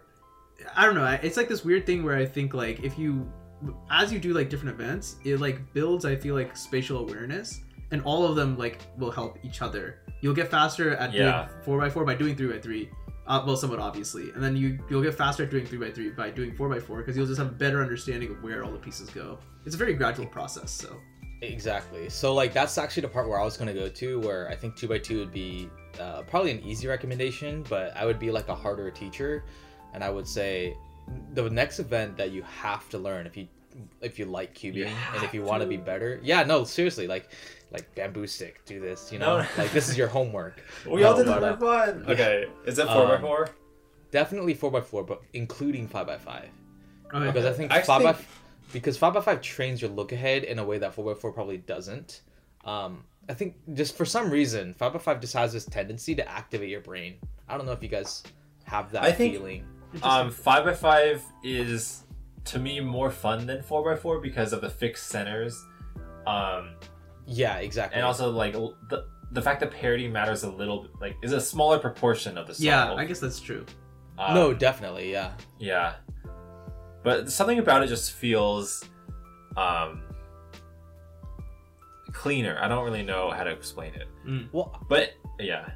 [0.75, 1.05] I don't know.
[1.21, 3.27] It's like this weird thing where I think like if you,
[3.89, 6.05] as you do like different events, it like builds.
[6.05, 9.99] I feel like spatial awareness, and all of them like will help each other.
[10.21, 11.47] You'll get faster at Yeah.
[11.47, 12.89] doing four by four by doing three by three.
[13.27, 16.09] Uh, well, somewhat obviously, and then you you'll get faster at doing three by three
[16.09, 18.71] by doing four by four because you'll just have a better understanding of where all
[18.71, 19.37] the pieces go.
[19.65, 20.71] It's a very gradual process.
[20.71, 20.95] So
[21.41, 22.09] Exactly.
[22.09, 24.75] So like that's actually the part where I was gonna go to, where I think
[24.75, 28.47] two by two would be uh, probably an easy recommendation, but I would be like
[28.49, 29.43] a harder teacher,
[29.93, 30.75] and I would say
[31.33, 33.47] the next event that you have to learn if you
[34.01, 36.19] if you like cubing and if you want to be better.
[36.23, 37.29] Yeah, no, seriously, like
[37.71, 39.11] like bamboo stick, do this.
[39.11, 39.45] You know, No.
[39.57, 40.61] like this is your homework.
[40.89, 42.05] We all did it but, for uh, fun.
[42.09, 43.49] Okay, is it four by Um, four?
[44.11, 46.49] Definitely four by four, but including five by five.
[47.13, 47.25] okay.
[47.27, 48.27] because I think I five by think-
[48.73, 51.31] because five by five trains your look ahead in a way that four by four
[51.31, 52.21] probably doesn't.
[52.65, 56.27] Um, I think just for some reason five by five just has this tendency to
[56.29, 57.15] activate your brain.
[57.47, 58.23] I don't know if you guys
[58.63, 59.65] have that I think- feeling.
[60.03, 62.03] Um, five by five is
[62.45, 65.65] to me more fun than four by four because of the fixed centers,
[66.25, 66.75] um,
[67.25, 67.95] Yeah, exactly.
[67.97, 71.41] and also like the the fact that parity matters a little bit, like is a
[71.41, 72.99] smaller proportion of the yeah, solve.
[72.99, 73.65] I guess that's true.
[74.17, 75.33] Um, no, definitely, yeah.
[75.59, 75.95] Yeah.
[77.03, 78.83] But something about it just feels
[79.55, 80.01] um
[82.13, 82.57] cleaner.
[82.61, 84.07] I don't really know how to explain it.
[84.51, 85.69] Well, But yeah.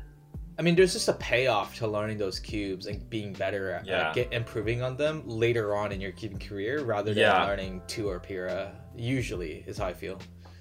[0.62, 4.06] I mean, there's just a payoff to learning those cubes and being better at Yeah.
[4.06, 7.44] like, get improving on them later on in your cubing career, rather than Yeah.
[7.46, 8.70] learning two or Pyra.
[8.96, 10.20] Usually, is how I feel.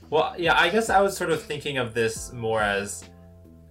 [0.09, 3.05] Well, yeah, I guess I was sort of thinking of this more as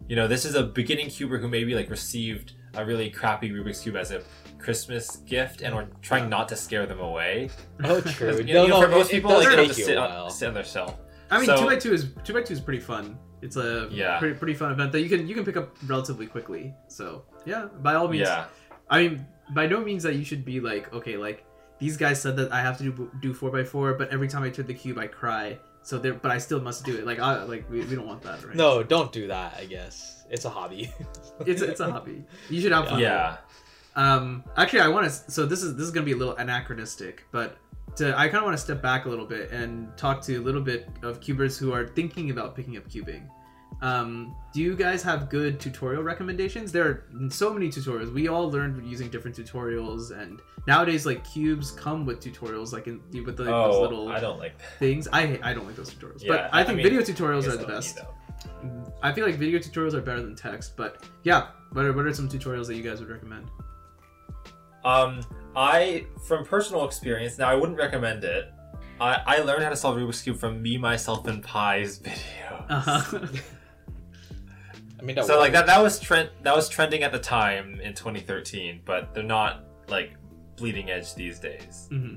[0.08, 3.82] you know, this is a beginning cuber who maybe like received a really crappy Rubik's
[3.82, 4.22] cube as a
[4.60, 7.50] Christmas gift and we're trying not to scare them away.
[7.84, 8.38] Oh, true.
[8.38, 9.98] you no, know, no, for most it, people it like they have to take sit
[9.98, 10.30] a on, while.
[10.30, 10.96] sit on their shelf.
[11.32, 13.18] I mean, So- two by two is two by two is pretty fun.
[13.42, 14.20] It's a Yeah.
[14.20, 16.74] pretty, pretty fun event that you can you can pick up relatively quickly.
[16.88, 18.28] So yeah, by all means.
[18.28, 18.46] Yeah.
[18.90, 21.46] I mean, by no means that you should be like, okay, like
[21.80, 24.44] these guys said that I have to do do four by four, but every time
[24.44, 25.58] I turn the cube, I cry.
[25.82, 27.06] So there, but I still must do it.
[27.06, 28.54] Like, I like we, we don't want that, right?
[28.56, 29.56] No, don't do that.
[29.58, 30.92] I guess it's a hobby.
[31.46, 32.26] it's it's a hobby.
[32.50, 32.96] You should have fun.
[32.96, 33.04] with.
[33.04, 33.38] Yeah.
[33.96, 35.32] Um, actually, I want to.
[35.32, 37.58] So this is this is gonna be a little anachronistic, but
[37.98, 40.42] to, I kind of want to step back a little bit and talk to a
[40.42, 43.28] little bit of cubers who are thinking about picking up cubing.
[43.82, 46.72] Um, do you guys have good tutorial recommendations?
[46.72, 48.14] There are so many tutorials.
[48.14, 53.00] We all learned using different tutorials, and nowadays, like cubes come with tutorials, like in,
[53.26, 54.80] with the, those oh, little I don't like that.
[54.80, 55.08] things.
[55.14, 57.56] I I don't like those tutorials, Yeah, but I I think mean, video tutorials are
[57.56, 58.00] the best.
[59.02, 61.48] I feel like video tutorials are better than text, but yeah.
[61.72, 63.48] What are, what are some tutorials that you guys would recommend?
[64.84, 65.22] Um,
[65.56, 68.52] I, from personal experience, now I wouldn't recommend it.
[69.02, 72.66] I, I learned how to solve Rubik's Cube from me, myself, and Pi's video.
[72.70, 73.20] Uh-huh.
[75.00, 77.80] I mean, that So like that that was trend that was trending at the time
[77.82, 80.12] in 2013, but they're not like
[80.58, 81.88] bleeding edge these days.
[81.90, 82.16] hmm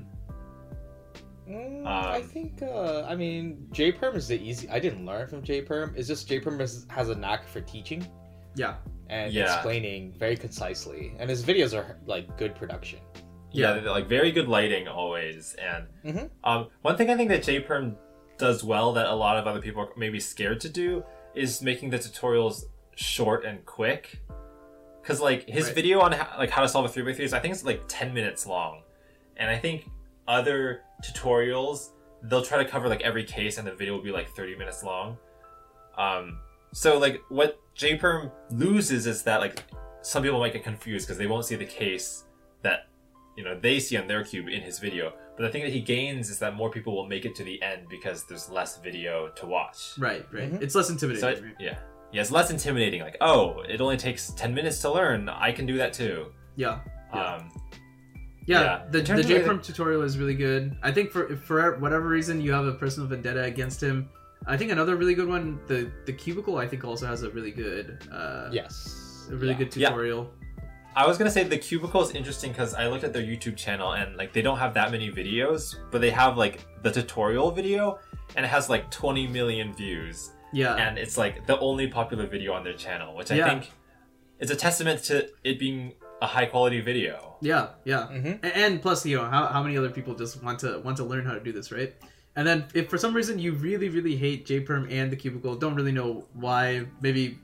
[1.49, 2.61] Mm, I Um, think.
[2.61, 4.69] Uh, I mean, J Perm is the easy.
[4.69, 5.93] I didn't learn from J Perm.
[5.97, 8.07] It's just J Perm has, has a knack for teaching
[8.55, 8.75] Yeah.
[9.09, 9.53] and Yeah.
[9.53, 12.99] explaining very concisely, and his videos are like good production.
[13.51, 13.91] Yeah, Yeah.
[13.91, 15.55] like very good lighting always.
[15.55, 16.29] And Mhm.
[16.43, 17.95] um, one thing I think that JPerm
[18.37, 21.03] does well that a lot of other people are maybe scared to do
[21.35, 22.63] is making the tutorials
[22.95, 24.19] short and quick.
[25.03, 25.75] Cause like his Right.
[25.75, 27.63] video on how, like how to solve a three by three is I think it's
[27.65, 28.83] like ten minutes long,
[29.37, 29.89] and I think
[30.27, 31.89] other tutorials
[32.23, 34.81] they'll try to cover like every case and the video will be like thirty minutes
[34.83, 35.17] long.
[35.97, 36.39] Um,
[36.73, 39.63] so like what JPerm loses is that like
[40.01, 42.25] some people might get confused because they won't see the case
[42.61, 42.87] that
[43.37, 45.13] you know they see on their cube in his video.
[45.37, 47.59] But the thing that he gains is that more people will make it to the
[47.63, 49.93] end because there's less video to watch.
[49.97, 50.25] Right.
[50.31, 50.51] Right.
[50.53, 50.61] Mhm.
[50.61, 51.21] It's less intimidating.
[51.21, 51.77] So it- yeah,
[52.11, 53.01] yeah, it's less intimidating.
[53.01, 55.29] Like, oh, it only takes ten minutes to learn.
[55.29, 56.27] I can do that too.
[56.55, 56.79] Yeah.
[57.13, 57.35] Yeah.
[57.35, 57.51] Um,
[58.45, 58.77] Yeah, Yeah.
[58.77, 60.75] the, In the terms JPerm like- tutorial is really good.
[60.83, 64.09] I think for for whatever reason you have a personal vendetta against him,
[64.45, 67.51] I think another really good one, the the cubicle, I think also has a really
[67.51, 69.27] good, uh, Yes.
[69.31, 69.57] a really Yeah.
[69.59, 69.89] good Yeah.
[69.89, 70.31] tutorial.
[70.95, 73.93] I was gonna say the cubicle is interesting because I looked at their YouTube channel
[73.93, 77.99] and like they don't have that many videos, but they have like the tutorial video
[78.35, 80.31] and it has like 20 million views.
[80.51, 83.49] Yeah, and it's like the only popular video on their channel, which I Yeah.
[83.49, 83.71] think
[84.39, 87.37] is a testament to it being a high quality video.
[87.41, 88.07] yeah, yeah.
[88.11, 88.41] Mhm.
[88.43, 91.03] A- And plus, you know, how, how many other people just want to want to
[91.03, 91.93] learn how to do this, right?
[92.35, 95.75] And then if for some reason you really really hate JPerm and the cubicle, don't
[95.75, 97.37] really know why, maybe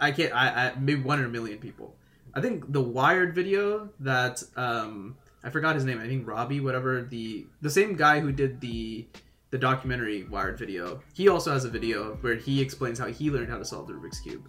[0.00, 0.34] I can't.
[0.34, 1.96] I, I maybe one in a million people.
[2.32, 6.00] I think the Wired video that um I forgot his name.
[6.00, 9.06] I think Robbie, whatever the the same guy who did the
[9.50, 11.00] the documentary Wired video.
[11.12, 13.94] He also has a video where he explains how he learned how to solve the
[13.94, 14.48] Rubik's cube.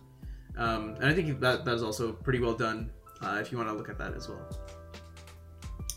[0.57, 2.91] Um, and I think that that is also pretty well done.
[3.21, 4.41] Uh, if you want to look at that as well.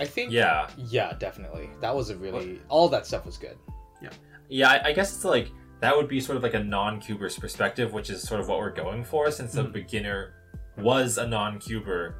[0.00, 0.32] I think.
[0.32, 1.70] Yeah, Yeah, definitely.
[1.80, 2.60] That was a really.
[2.68, 3.56] All that stuff was good.
[4.48, 4.70] Yeah.
[4.70, 8.10] I, I guess it's like that would be sort of like a non-cuber's perspective, which
[8.10, 9.72] is sort of what we're going for, since the Mhm.
[9.72, 10.34] beginner
[10.78, 12.14] was a non-cuber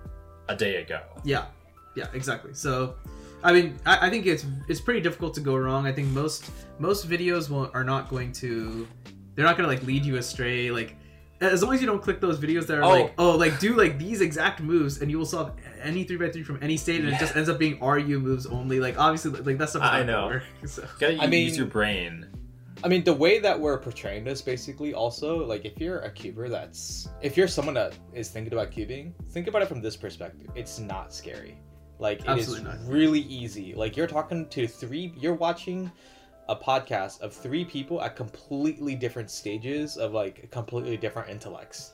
[0.49, 1.01] a day ago.
[1.25, 1.47] Yeah,
[1.97, 2.53] yeah, exactly.
[2.55, 2.95] So,
[3.43, 5.87] I mean, I, I think it's it's pretty difficult to go wrong.
[5.87, 8.87] I think most most videos will, are not going to
[9.35, 10.71] they're not going to like lead you astray.
[10.71, 10.97] Like
[11.41, 12.89] as long as you don't click those videos that are Oh.
[12.91, 16.31] like oh like do like these exact moves and you will solve any three by
[16.31, 17.17] three from any state and Yeah.
[17.17, 18.81] it just ends up being RU moves only.
[18.81, 20.27] Like obviously like that's stuff is I not gonna know.
[20.29, 20.43] work.
[20.67, 22.27] So You gotta I mean- use your brain.
[22.83, 26.51] I mean, the way that we're portraying this, basically, also, like, if you're a cuber
[26.51, 27.09] that's.
[27.23, 30.49] If you're someone that is thinking about cubing, think about it from this perspective.
[30.55, 31.57] It's not scary.
[31.99, 32.79] Like, it is Absolutely not.
[32.87, 33.73] really easy.
[33.75, 35.15] Like, you're talking to three.
[35.17, 35.91] You're watching
[36.49, 41.93] a podcast of three people at completely different stages of, like, completely different intellects.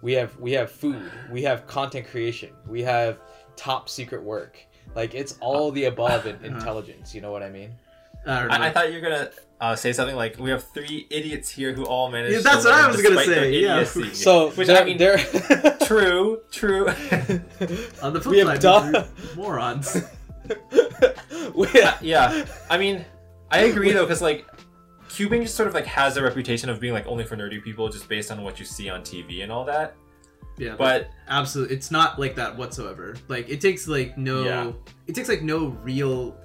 [0.00, 3.18] We have we have food, we have content creation, we have
[3.56, 4.56] top secret work.
[4.94, 7.14] Like it's all the above in intelligence.
[7.14, 7.72] You know what I mean?
[8.26, 8.46] I.
[8.46, 11.72] I, I thought you were gonna uh, say something like, "We have three idiots here
[11.72, 13.84] who all managed." Yeah, that's to what I was gonna say, yeah.
[14.12, 15.18] So which they're, I mean, they're
[15.82, 16.86] true, true.
[18.02, 19.04] On the flip we side, have duh-
[19.36, 19.96] morons.
[21.54, 21.66] we
[22.02, 23.04] yeah, I mean,
[23.50, 24.46] I agree though, because like
[25.08, 27.88] cubing just sort of like has a reputation of being like only for nerdy people,
[27.88, 29.94] just based on what you see on TV and all that.
[30.58, 34.72] Yeah, But absolutely it's not like that whatsoever like it takes like no Yeah.
[35.06, 36.36] it takes like no real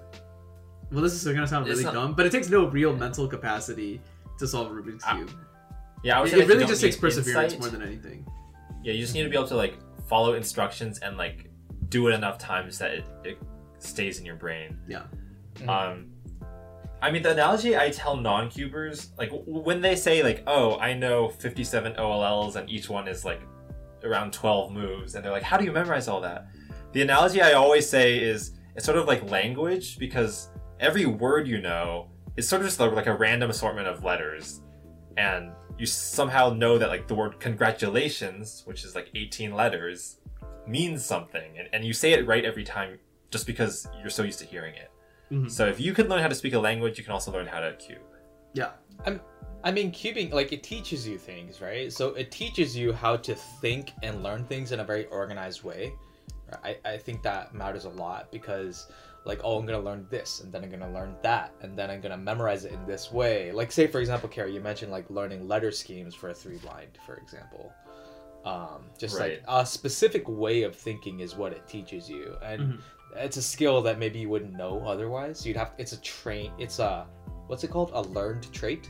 [0.92, 4.00] well this is gonna sound really not- dumb but it takes no real mental capacity
[4.38, 5.32] to solve a rubik's Ah, cube
[6.04, 7.60] yeah, I would it, it really just takes perseverance insight.
[7.60, 8.24] more than anything
[8.84, 11.50] Yeah, you just need to be able to like follow instructions and like
[11.90, 13.38] do it enough times that it, it
[13.80, 14.78] stays in your brain.
[14.88, 15.06] yeah
[15.56, 15.68] Mhm.
[15.70, 16.12] Um,
[17.04, 21.28] I mean, the analogy I tell non-cubers, like when they say like, "Oh, I know
[21.28, 23.42] 57 OLLs and each one is like
[24.06, 26.48] around 12 moves," and they're like, "How do you memorize all that?"
[26.94, 30.48] The analogy I always say is it's sort of like language because
[30.80, 34.62] every word you know is sort of just like a random assortment of letters,
[35.18, 40.20] and you somehow know that like the word congratulations, which is like 18 letters,
[40.66, 42.98] means something, and, and you say it right every time
[43.30, 44.90] just because you're so used to hearing it.
[45.34, 45.52] Mhm.
[45.52, 47.60] So if you can learn how to speak a language, you can also learn how
[47.60, 48.00] to cube.
[48.54, 48.72] yeah
[49.06, 49.20] I'm,
[49.64, 51.92] I mean, cubing like it teaches you things, right?
[51.92, 55.94] So it teaches you how to think and learn things in a very organized way.
[56.64, 58.88] I, I think that matters a lot because
[59.26, 62.00] like oh I'm gonna learn this and then I'm gonna learn that and then I'm
[62.02, 63.52] gonna memorize it in this way.
[63.52, 67.00] Like say for example, Carrie, you mentioned like learning letter schemes for a three blind,
[67.06, 67.74] for example.
[68.46, 69.40] Um, just Right.
[69.40, 72.82] like a specific way of thinking is what it teaches you, and Mhm.
[73.18, 75.46] It's a skill that maybe you wouldn't know otherwise.
[75.46, 76.52] You'd have it's a train.
[76.58, 77.06] It's a
[77.48, 77.92] what's it called?
[77.94, 78.90] A learned trait.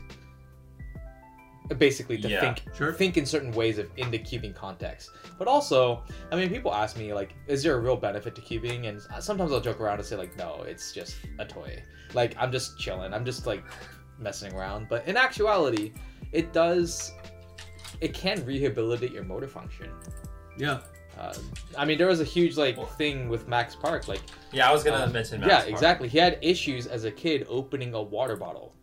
[1.78, 2.40] Basically, to Yeah.
[2.54, 2.92] think Sure.
[2.92, 5.10] think in certain ways of in the cubing context.
[5.38, 8.86] But also, I mean, people ask me like, is there a real benefit to cubing?
[8.86, 11.82] And sometimes I'll joke around and say like, no, it's just a toy.
[12.12, 13.14] Like I'm just chilling.
[13.14, 13.64] I'm just like
[14.18, 14.88] messing around.
[14.90, 15.94] But in actuality,
[16.32, 17.12] it does.
[18.02, 19.90] It can rehabilitate your motor function.
[20.58, 20.80] Yeah.
[21.18, 21.32] Uh,
[21.78, 24.20] I mean, there was a huge like thing with Max Park, like
[24.52, 25.40] Yeah, I was gonna um, mention.
[25.42, 25.68] yeah, Park.
[25.68, 26.08] exactly.
[26.08, 28.74] He had issues as a kid opening a water bottle,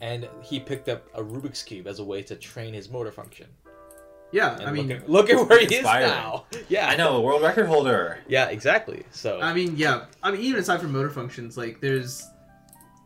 [0.00, 3.46] and he picked up a Rubik's cube as a way to train his motor function.
[4.32, 4.56] Yeah.
[4.56, 6.44] And I mean, look at, look at where he is now.
[6.68, 8.18] Yeah, I know, world record holder.
[8.28, 9.04] Yeah, exactly.
[9.10, 10.06] So I mean, yeah.
[10.22, 12.26] I mean, even aside from motor functions, like there's,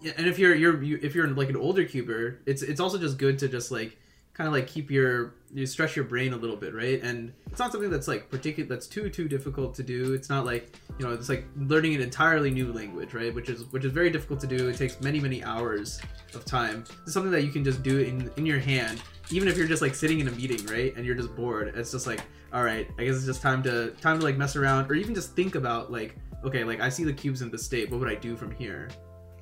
[0.00, 2.96] yeah, and if you're you're you, if you're like an older cuber, it's it's also
[2.98, 3.98] just good to just like
[4.32, 7.02] kind of like keep your you stress your brain a little bit, right?
[7.02, 10.12] And it's not something that's like particular that's too too difficult to do.
[10.14, 13.34] It's not like you know it's like learning an entirely new language, right?
[13.34, 14.68] Which is which is very difficult to do.
[14.68, 16.00] It takes many many hours
[16.34, 16.84] of time.
[17.02, 19.82] It's something that you can just do in in your hand, even if you're just
[19.82, 20.94] like sitting in a meeting, right?
[20.96, 21.74] And you're just bored.
[21.76, 24.56] It's just like all right, I guess it's just time to time to like mess
[24.56, 27.64] around or even just think about like okay, like I see the cubes in this
[27.64, 27.90] state.
[27.90, 28.88] What would I do from here?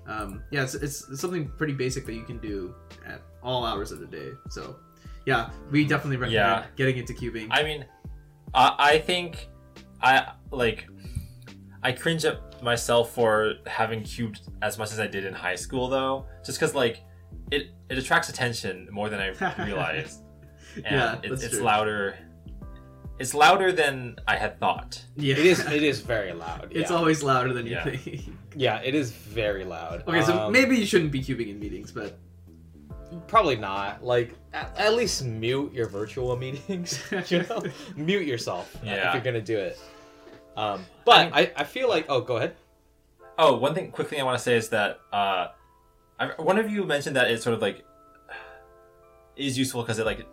[0.07, 2.75] Um, yeah, it's, it's something pretty basic that you can do
[3.07, 4.31] at all hours of the day.
[4.49, 4.77] So,
[5.31, 6.33] yeah, we definitely recommend
[6.65, 6.67] Yeah.
[6.81, 7.49] getting into cubing.
[7.59, 7.81] I mean,
[8.55, 9.49] I, I think
[10.11, 10.13] I
[10.51, 10.79] like
[11.89, 12.37] I cringe at
[12.71, 13.33] myself for
[13.79, 16.15] having cubed as much as I did in high school, though,
[16.47, 16.97] just because like
[17.57, 19.29] it it attracts attention more than I
[19.71, 20.17] realized,
[20.77, 21.63] and Yeah, it, it's true.
[21.73, 22.05] louder.
[23.23, 24.91] It's louder than I had thought.
[25.17, 25.59] yeah, it is.
[25.79, 26.69] It is very loud.
[26.79, 26.97] it's yeah.
[26.97, 27.85] always louder than Yeah.
[27.89, 28.21] you think.
[28.57, 29.97] Yeah, it is very loud.
[30.09, 32.11] okay, so Um, maybe you shouldn't be cubing in meetings, but
[33.27, 34.05] probably not.
[34.05, 37.01] Like at, at least mute your virtual meetings.
[37.29, 37.63] you know,
[37.97, 39.79] mute yourself uh, if you're gonna do it.
[40.57, 42.57] Um, but I I, I feel like oh, go ahead.
[43.39, 45.49] Oh, one thing, quick thing I want to say is that uh,
[46.19, 47.85] I, one of you mentioned that it sort of like
[49.37, 50.27] is useful because it like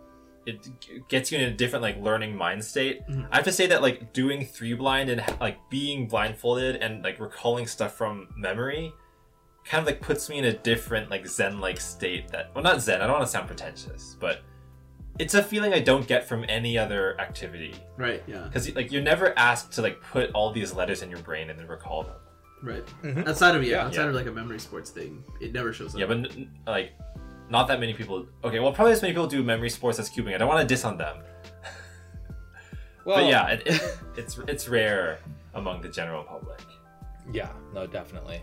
[0.44, 3.06] it gets you in a different like learning mind state.
[3.08, 3.28] Mhm.
[3.30, 7.18] I have to say that like doing three blind and like being blindfolded and like
[7.20, 8.92] recalling stuff from memory
[9.68, 12.80] kind of like puts me in a different like zen like state that well not
[12.80, 14.42] zen i don't want to sound pretentious but
[15.18, 19.02] it's a feeling i don't get from any other activity right, yeah, because like you're
[19.02, 22.14] never asked to like put all these letters in your brain and then recall them
[22.62, 22.86] right.
[23.02, 23.26] Mhm.
[23.28, 23.84] Outside of yeah, Yeah.
[23.86, 24.08] outside Yeah.
[24.08, 26.00] of like a memory sports thing, it never shows up.
[26.00, 26.92] Yeah, but n- n- like,
[27.50, 28.26] not that many people.
[28.42, 30.34] Okay, well, probably as many people do memory sports as cubing.
[30.34, 31.18] I don't want to diss on them,
[33.04, 35.18] Well, but yeah, it, it, it's it's rare
[35.54, 36.60] among the general public.
[37.32, 38.40] Yeah, no, definitely.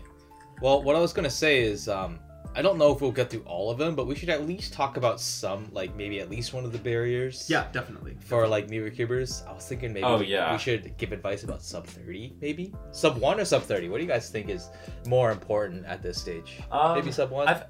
[0.64, 2.18] Well, what I was gonna say is, um,
[2.54, 4.72] I don't know if we'll get through all of them, but we should at least
[4.72, 7.50] talk about some, like maybe at least one of the barriers.
[7.50, 8.16] yeah, definitely.
[8.20, 10.50] For like new cubers, I was thinking maybe Oh, we, yeah.
[10.50, 13.90] we should give advice about sub thirty, maybe sub one or sub thirty.
[13.90, 14.70] What do you guys think is
[15.06, 16.60] more important at this stage?
[16.72, 17.46] Um, maybe sub one.
[17.46, 17.64] I've,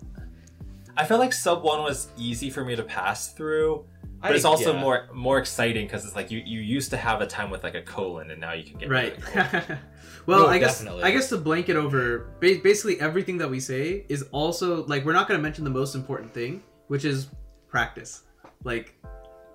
[0.97, 3.85] I felt like sub one was easy for me to pass through,
[4.23, 4.81] but I- it's also yeah.
[4.81, 7.75] more more exciting because it's like you you used to have a time with like
[7.75, 9.79] a colon, and now you can get right of the colon.
[10.27, 11.03] well No, i guess definitely.
[11.05, 15.29] i guess to blanket over basically everything that we say is also like we're not
[15.29, 17.29] going to mention the most important thing which is
[17.69, 18.23] practice
[18.65, 18.95] like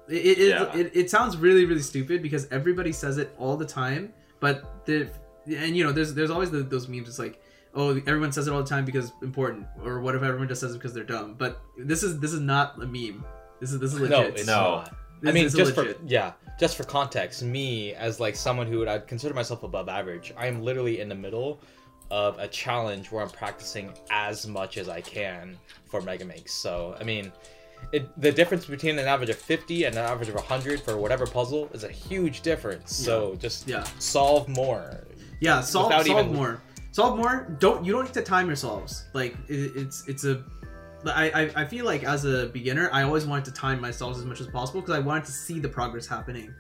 [0.08, 0.75] it it, it, Yeah.
[0.75, 5.08] it it sounds really really stupid because everybody says it all the time but the
[5.47, 7.41] and you know there's there's always the, those memes it's like
[7.75, 10.71] oh everyone says it all the time because important or what if everyone just says
[10.71, 13.23] it because they're dumb but this is this is not a meme
[13.60, 14.84] this is this is legit no, No.
[15.21, 18.79] This I mean, is just for yeah, just for context, me as like someone who
[18.79, 21.60] would I'd consider myself above average, I am literally in the middle
[22.10, 25.58] of a challenge where I'm practicing as much as I can
[25.89, 26.51] for Megaminx.
[26.51, 27.34] So I mean,
[27.91, 31.27] it, the difference between an average of 50 and an average of 100 for whatever
[31.27, 32.96] puzzle is a huge difference.
[32.96, 35.04] So just yeah solve more.
[35.41, 36.62] Yeah, solve Without solve even- more.
[36.92, 37.56] Solve more.
[37.60, 39.06] Don't you don't need to time yourselves.
[39.13, 40.44] Like it, it's it's a.
[41.06, 44.25] I, I I feel like as a beginner, I always wanted to time myself as
[44.25, 46.54] much as possible because I wanted to see the progress happening,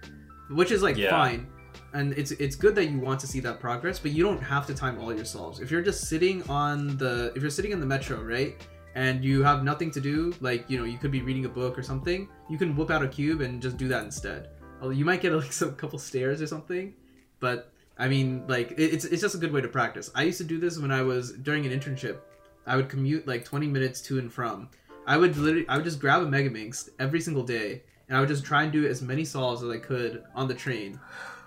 [0.51, 1.09] which is like Yeah.
[1.09, 1.47] fine,
[1.93, 4.65] and it's it's good that you want to see that progress, but you don't have
[4.67, 5.59] to time all yourselves.
[5.59, 8.55] If you're just sitting on the if you're sitting in the metro, right,
[8.95, 11.77] and you have nothing to do, like you know you could be reading a book
[11.77, 14.49] or something, you can whip out a cube and just do that instead.
[14.81, 16.93] You might get like some couple stairs or something,
[17.41, 20.09] but I mean, like it- it's it's just a good way to practice.
[20.15, 22.17] I used to do this when I was during an internship.
[22.65, 24.69] I would commute like 20 minutes to and from.
[25.05, 28.19] I would literally, I would just grab a Mega Megaminx every single day, and I
[28.19, 30.99] would just try and do as many solves as I could on the train.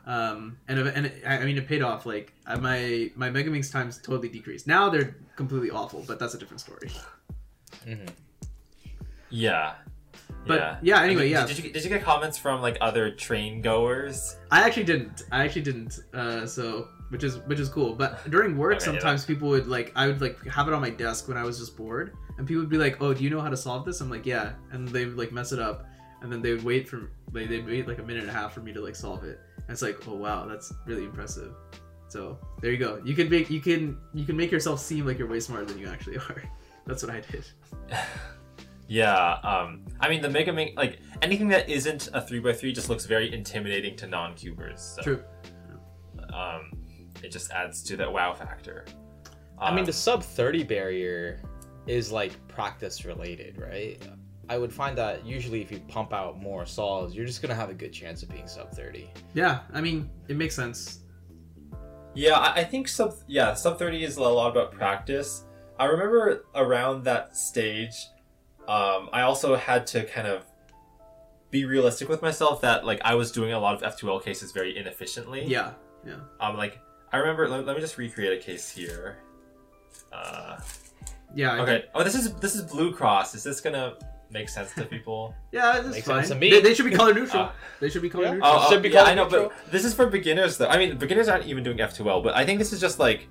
[0.05, 2.05] Um, and and I mean, it paid off.
[2.07, 4.67] Like I- my my Megaminx times totally decreased.
[4.67, 6.91] Now they're completely awful, but that's a different story.
[7.87, 8.09] Mhm.
[9.31, 9.75] Yeah.
[10.47, 11.47] But yeah, I anyway, mean, yeah.
[11.47, 14.37] Did you did you get comments from like other train goers?
[14.51, 15.23] I actually didn't.
[15.31, 16.01] I actually didn't.
[16.13, 17.95] Uh, so which is which is cool.
[17.95, 18.93] But during work, Okay, yeah.
[18.93, 21.59] sometimes people would like I would like have it on my desk when I was
[21.59, 24.01] just bored, and people would be like, "Oh, do you know how to solve this?"
[24.01, 25.87] I'm like, "Yeah," and they would like mess it up,
[26.23, 28.53] and then they would wait for like they'd wait like a minute and a half
[28.53, 29.39] for me to like solve it.
[29.59, 31.55] And it's like, oh wow, that's really impressive.
[32.09, 33.01] So there you go.
[33.05, 35.79] You can make you can you can make yourself seem like you're way smarter than
[35.79, 36.43] you actually are.
[36.85, 37.45] That's what I did.
[38.93, 39.35] Yeah.
[39.43, 39.85] Um.
[40.01, 43.33] I mean, the Megaminx, like anything that isn't a three x three, just looks very
[43.33, 44.81] intimidating to non-cubers.
[44.97, 45.23] So, True.
[46.35, 46.73] Um,
[47.23, 48.85] it just adds to that wow factor.
[49.59, 51.41] I mean, Um, the sub 30 barrier
[51.87, 53.97] is like practice related, right?
[54.49, 57.71] I would find that usually if you pump out more solves, you're just gonna have
[57.71, 59.11] a good chance of being sub 30.
[59.35, 61.01] Yeah, I mean, it makes sense.
[62.15, 65.45] Yeah, I, I think sub yeah sub thirty is a lot about practice.
[65.79, 67.95] I remember around that stage,
[68.69, 70.45] um, I also had to kind of
[71.51, 74.77] be realistic with myself that like I was doing a lot of F2L cases very
[74.77, 75.45] inefficiently.
[75.45, 75.73] Yeah,
[76.07, 76.15] yeah.
[76.41, 76.79] Um, like
[77.13, 77.49] I remember.
[77.49, 79.19] Let, let me just recreate a case here.
[80.13, 80.59] Uh,
[81.35, 81.53] Yeah.
[81.55, 81.85] I okay.
[81.95, 83.35] Oh, this is this is Blue Cross.
[83.35, 83.95] Is this gonna
[84.31, 85.35] make sense to people?
[85.53, 86.17] Yeah, that's Makes fine.
[86.21, 86.51] sense to me.
[86.51, 87.43] They, they should be color neutral.
[87.45, 87.55] Ah.
[87.81, 88.33] they should be color Yeah.
[88.35, 88.53] neutral.
[88.55, 89.49] Oh, Should oh, be yeah, called I know, neutral.
[89.65, 90.69] but this is for beginners though.
[90.69, 93.29] I mean, beginners aren't even doing F2L, but I think this is just like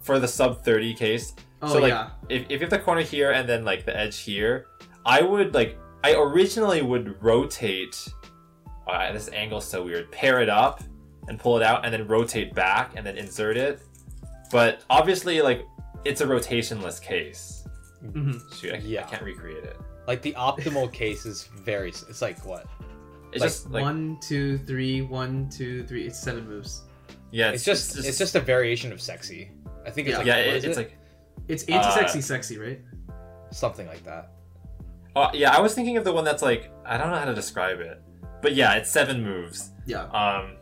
[0.00, 1.34] for the sub 30 case.
[1.64, 2.10] Oh, so like yeah.
[2.28, 4.66] if, if you have the corner here and then like the edge here,
[5.06, 7.96] I would like I originally would rotate
[8.86, 10.10] uh, this angle's so weird.
[10.12, 10.82] Pair it up
[11.28, 13.80] and pull it out and then rotate back and then insert it.
[14.50, 15.64] But obviously like
[16.04, 17.66] it's a rotationless case.
[18.04, 18.38] Mm-hmm.
[18.54, 19.00] Shoot, I, Yeah.
[19.06, 19.76] I can't recreate it.
[20.06, 21.88] Like the optimal case is very.
[21.88, 22.66] It's like what?
[23.32, 26.06] It's Like, just like one, two, three, one, two, three.
[26.06, 26.82] It's seven moves.
[27.32, 29.50] yeah, It's, just, it's just a variation of sexy.
[29.86, 30.18] I think it's Yeah.
[30.18, 30.80] like yeah, what it, is it's it?
[30.80, 30.98] like
[31.48, 32.80] It's anti-sexy, Uh, sexy, right?
[33.50, 34.32] something like that.
[35.14, 37.34] Oh yeah, I was thinking of the one that's like I don't know how to
[37.34, 38.02] describe it,
[38.42, 39.70] but yeah, it's seven moves.
[39.86, 40.04] Yeah.
[40.06, 40.56] Um,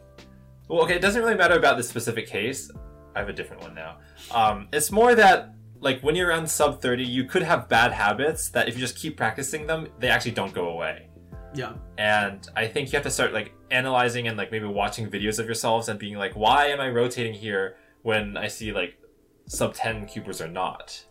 [0.69, 2.71] well, okay, it doesn't really matter about this specific case.
[3.15, 3.99] I have a different one now.
[4.31, 8.51] Um, it's more that like when you're around sub thirty, you could have bad habits
[8.51, 11.09] that if you just keep practicing them, they actually don't go away.
[11.55, 11.75] Yeah.
[11.99, 15.47] And I think you have to start like analyzing and like maybe watching videos of
[15.47, 18.99] yourselves and being like, why am I rotating here when I see like
[19.53, 21.05] sub ten cubers are not?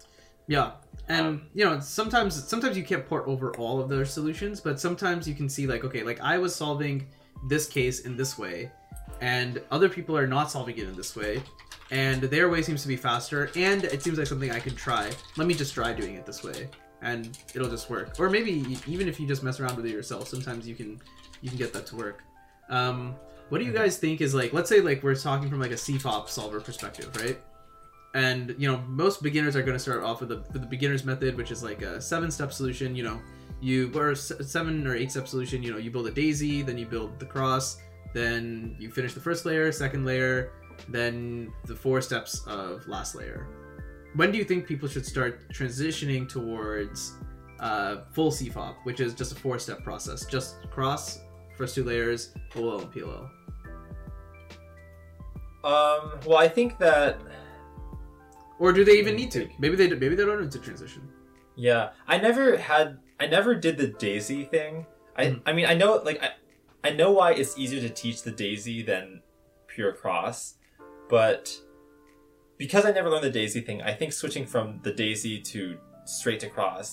[0.47, 0.71] Yeah.
[1.07, 4.79] And Um, you know, sometimes sometimes you can't port over all of their solutions, but
[4.79, 7.07] sometimes you can see like, okay, like I was solving
[7.47, 8.71] this case in this way,
[9.19, 11.41] and other people are not solving it in this way,
[11.89, 15.11] and their way seems to be faster, and it seems like something I could try.
[15.37, 16.69] Let me just try doing it this way,
[17.01, 18.19] and it'll just work.
[18.19, 18.53] Or maybe
[18.87, 21.01] even if you just mess around with it yourself, sometimes you can
[21.41, 22.23] you can get that to work.
[22.69, 23.15] Um,
[23.49, 24.53] what do you guys think is like?
[24.53, 27.37] Let's say like we're talking from like a CFOP solver perspective, right?
[28.13, 31.05] And you know most beginners are going to start off with the, with the beginner's
[31.05, 33.19] method which is like a seven step solution you know.
[33.63, 36.87] You or seven or eight step solution you know you build a daisy then you
[36.87, 37.77] build the cross
[38.13, 40.51] then you finish the first layer second layer
[40.89, 43.47] then the four steps of last layer.
[44.15, 47.13] When do you think people should start transitioning towards
[47.59, 50.25] uh, full cfop which is just a four step process?
[50.25, 51.19] Just cross
[51.55, 53.29] first two layers oll and pll
[55.63, 57.21] Um, well, I think that
[58.61, 61.03] or do they even need to maybe they maybe they don't need to transition
[61.55, 62.87] Yeah, I never had.
[63.19, 64.85] I never did the Daisy thing.
[65.21, 65.23] I.
[65.25, 65.41] Mhm.
[65.45, 65.91] I mean, I know.
[66.09, 66.29] Like, I.
[66.87, 69.21] I know why it's easier to teach the Daisy than
[69.67, 70.55] pure cross,
[71.09, 71.43] but
[72.57, 76.39] because I never learned the Daisy thing, I think switching from the Daisy to straight
[76.39, 76.89] to cross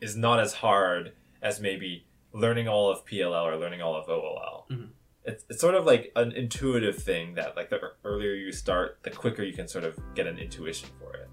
[0.00, 1.12] is not as hard
[1.42, 4.66] as maybe learning all of PLL or learning all of OLL.
[4.70, 4.88] Mhm.
[5.24, 9.10] It's, it's sort of like an intuitive thing that like the earlier you start, the
[9.10, 11.28] quicker you can sort of get an intuition for it.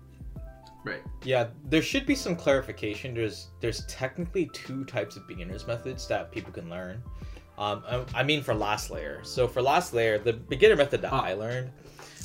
[0.85, 3.13] right Yeah, there should be some clarification.
[3.15, 7.01] There's there's technically two types of beginners methods that people can learn.
[7.57, 9.21] Um, I- I mean for last layer.
[9.23, 11.23] So for last layer, the beginner method that Ah.
[11.23, 11.71] I learned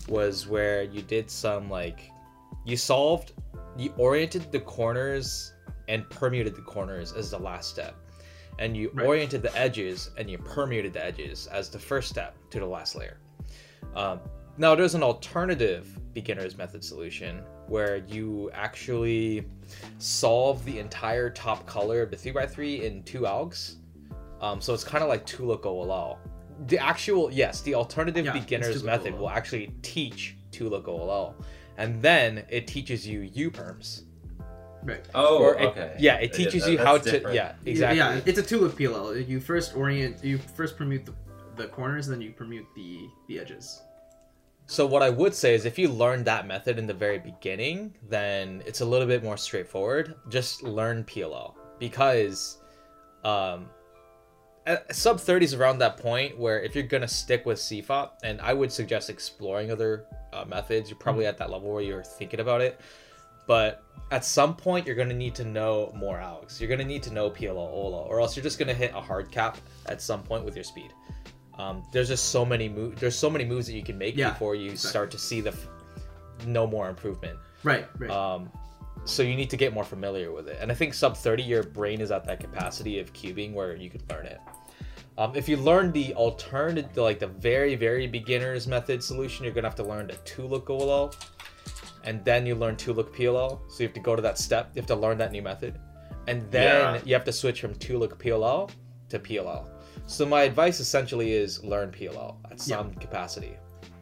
[0.07, 2.11] was where you did some like
[2.67, 3.33] you solved,
[3.77, 5.55] you oriented the corners
[5.89, 7.95] and permuted the corners as the last step,
[8.59, 9.07] and you Right.
[9.07, 12.95] oriented the edges and you permuted the edges as the first step to the last
[12.95, 13.19] layer.
[13.95, 14.21] Um,
[14.57, 19.47] now there's an alternative beginner's method solution where you actually
[19.99, 23.77] solve the entire top color of the 3x3 in two algs.
[24.41, 26.19] Um, so it's kind of like OLL.
[26.67, 31.35] The actual, yes, the alternative Yeah, beginner's method will actually teach OLL.
[31.77, 34.03] And then it teaches you U perms.
[35.15, 35.97] Oh, Or it- okay.
[35.99, 37.35] yeah, it teaches that- you how that's to.
[37.35, 37.99] Yeah, exactly.
[37.99, 39.15] Yeah, it's a two look PLL.
[39.27, 41.15] You first orient, you first permute the,
[41.57, 43.83] the corners, then you permute the the edges.
[44.67, 47.95] So what I would say is if you learn that method in the very beginning,
[48.09, 50.15] then it's a little bit more straightforward.
[50.31, 52.59] Just learn PLL because
[53.25, 53.69] um
[54.91, 58.55] sub 30 is around that point where if you're gonna stick with CFOP, and I
[58.55, 62.61] would suggest exploring other uh, methods, you're probably at that level where you're thinking about
[62.63, 62.81] it.
[63.47, 66.61] But at some point, you're gonna need to know more ALGs.
[66.61, 69.31] You're gonna need to know PLL, OLL, or else you're just gonna hit a hard
[69.31, 70.93] cap at some point with your speed.
[71.59, 73.01] Um, there's just so many moves.
[73.01, 74.91] There's so many moves that you can make Yeah, before you exactly.
[74.91, 75.69] start to see the f-
[76.47, 77.39] no more improvement.
[77.63, 78.11] Right, right.
[78.11, 78.51] Um,
[79.05, 80.59] so you need to get more familiar with it.
[80.61, 83.89] And I think sub 30, your brain is at that capacity of cubing where you
[83.91, 84.39] could learn it.
[85.17, 89.69] Um, if you learn the alternative, like the very, very beginner's method solution, you're gonna
[89.69, 91.15] have to learn the two look OLL,
[92.05, 93.61] and then you learn two look PLL.
[93.69, 94.71] So you have to go to that step.
[94.75, 95.79] You have to learn that new method,
[96.27, 97.01] and then Yeah.
[97.05, 98.71] you have to switch from two look PLL
[99.09, 99.69] to PLL.
[100.07, 103.57] So my advice essentially is learn PLL at some capacity.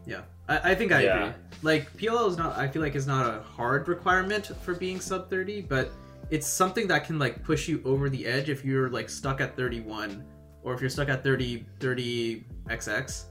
[0.04, 1.18] yeah, I, I think I Yeah.
[1.28, 1.34] agree.
[1.62, 2.56] Like PLL is not.
[2.58, 5.90] I feel like is not a hard requirement for being sub thirty, but
[6.30, 9.54] it's something that can like push you over the edge if you're like stuck at
[9.56, 10.24] thirty one,
[10.64, 13.24] or if you're stuck at 30 30 xx,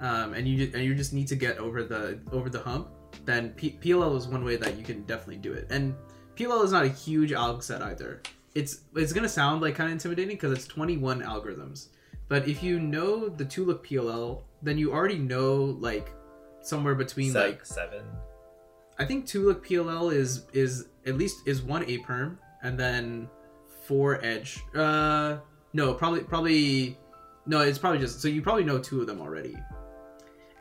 [0.00, 2.88] um, and you and you just need to get over the over the hump.
[3.24, 5.66] Then P- PLL is one way that you can definitely do it.
[5.70, 5.94] And
[6.36, 8.22] PLL is not a huge alg set either.
[8.54, 11.88] It's it's gonna sound like kind of intimidating because it's 21 algorithms.
[12.28, 16.12] But if you know the two look PLL, then you already know like
[16.62, 18.04] somewhere between like seven.
[18.98, 23.28] I think two look PLL is is at least is one A perm and then
[23.86, 24.60] four edge.
[24.74, 25.38] Uh
[25.72, 26.98] no, probably probably
[27.46, 29.56] no, it's probably just so you probably know two of them already.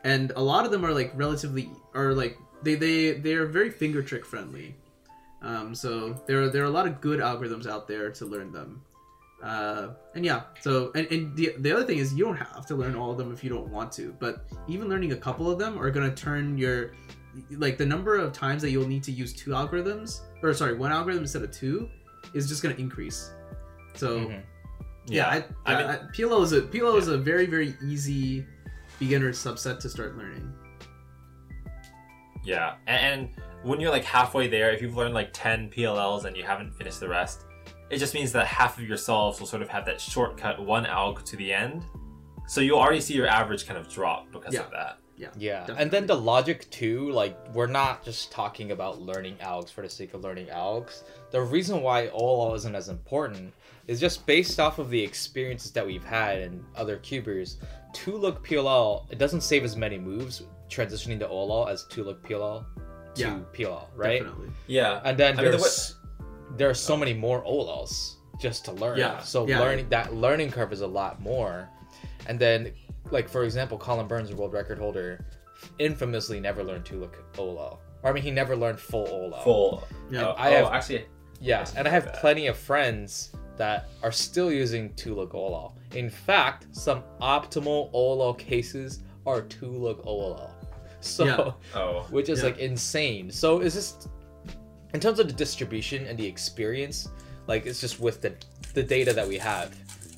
[0.03, 4.01] And a lot of them are like relatively are like they they they're very finger
[4.01, 4.75] trick friendly.
[5.41, 8.51] Um so there are there are a lot of good algorithms out there to learn
[8.51, 8.81] them.
[9.41, 12.75] Uh, and yeah, so and, and the, the other thing is you don't have to
[12.75, 15.57] learn all of them if you don't want to, but even learning a couple of
[15.57, 16.91] them are gonna turn your
[17.51, 20.91] like the number of times that you'll need to use two algorithms or sorry one
[20.91, 21.87] algorithm instead of two
[22.33, 23.31] is just going to increase
[23.95, 24.41] so Mhm.
[25.05, 28.45] yeah, I, I I, mean- I, PLL is a PLL is a very very easy
[28.99, 30.53] beginner subset to start learning
[32.43, 33.29] Yeah, and, and
[33.63, 36.99] when you're like halfway there, if you've learned like 10 PLLs and you haven't finished
[36.99, 37.45] the rest,
[37.89, 40.85] it just means that half of your solves will sort of have that shortcut one
[40.85, 41.83] alg to the end.
[42.47, 44.61] So you'll already see your average kind of drop because Yeah.
[44.61, 44.99] of that.
[45.17, 45.59] Yeah, Yeah.
[45.59, 45.81] Definitely.
[45.83, 49.89] and then the logic too, like we're not just talking about learning algs for the
[49.89, 51.03] sake of learning algs.
[51.31, 53.53] The reason why OLL isn't as important
[53.89, 57.57] is just based off of the experiences that we've had and other cubers.
[57.91, 62.21] Two look PLL, it doesn't save as many moves transitioning to OLL as two look
[62.21, 62.63] PLL
[63.15, 64.21] to Yeah, PLL, right?
[64.21, 65.01] definitely Yeah.
[65.03, 65.95] And then I mean, the there's
[66.55, 68.99] there are so many more OLLs just to learn.
[68.99, 69.59] Yeah, So yeah.
[69.59, 71.67] learning that learning curve is a lot more.
[72.27, 72.71] And then
[73.09, 75.25] like for example, Colin Burns, the world record holder,
[75.79, 77.79] infamously never learned two look OLL.
[78.03, 79.41] Or I mean he never learned full OLL.
[79.43, 79.87] Full.
[80.11, 81.05] yeah Oh, I oh, have- actually,
[81.41, 82.21] Yeah, Yes, and I have that.
[82.21, 85.75] plenty of friends that are still using two look OLL.
[85.93, 90.49] In fact, some optimal OLL cases are two look OLL.
[91.01, 91.51] So Yeah.
[91.79, 92.45] oh, which is Yeah.
[92.45, 93.29] like insane.
[93.29, 94.07] So is this
[94.93, 97.09] in terms of the distribution and the experience,
[97.47, 98.33] like it's just with the
[98.73, 99.75] the data that we have.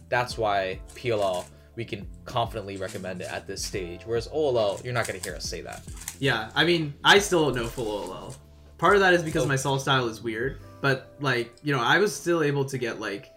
[0.09, 1.43] That's why PLL
[1.75, 4.01] we can confidently recommend it at this stage.
[4.05, 5.81] Whereas OLL, you're not gonna hear us say that.
[6.19, 8.35] yeah I mean I still don't know full OLL
[8.77, 9.47] part of that is because Oh.
[9.47, 12.99] my solve style is weird but like you know I was still able to get
[12.99, 13.31] like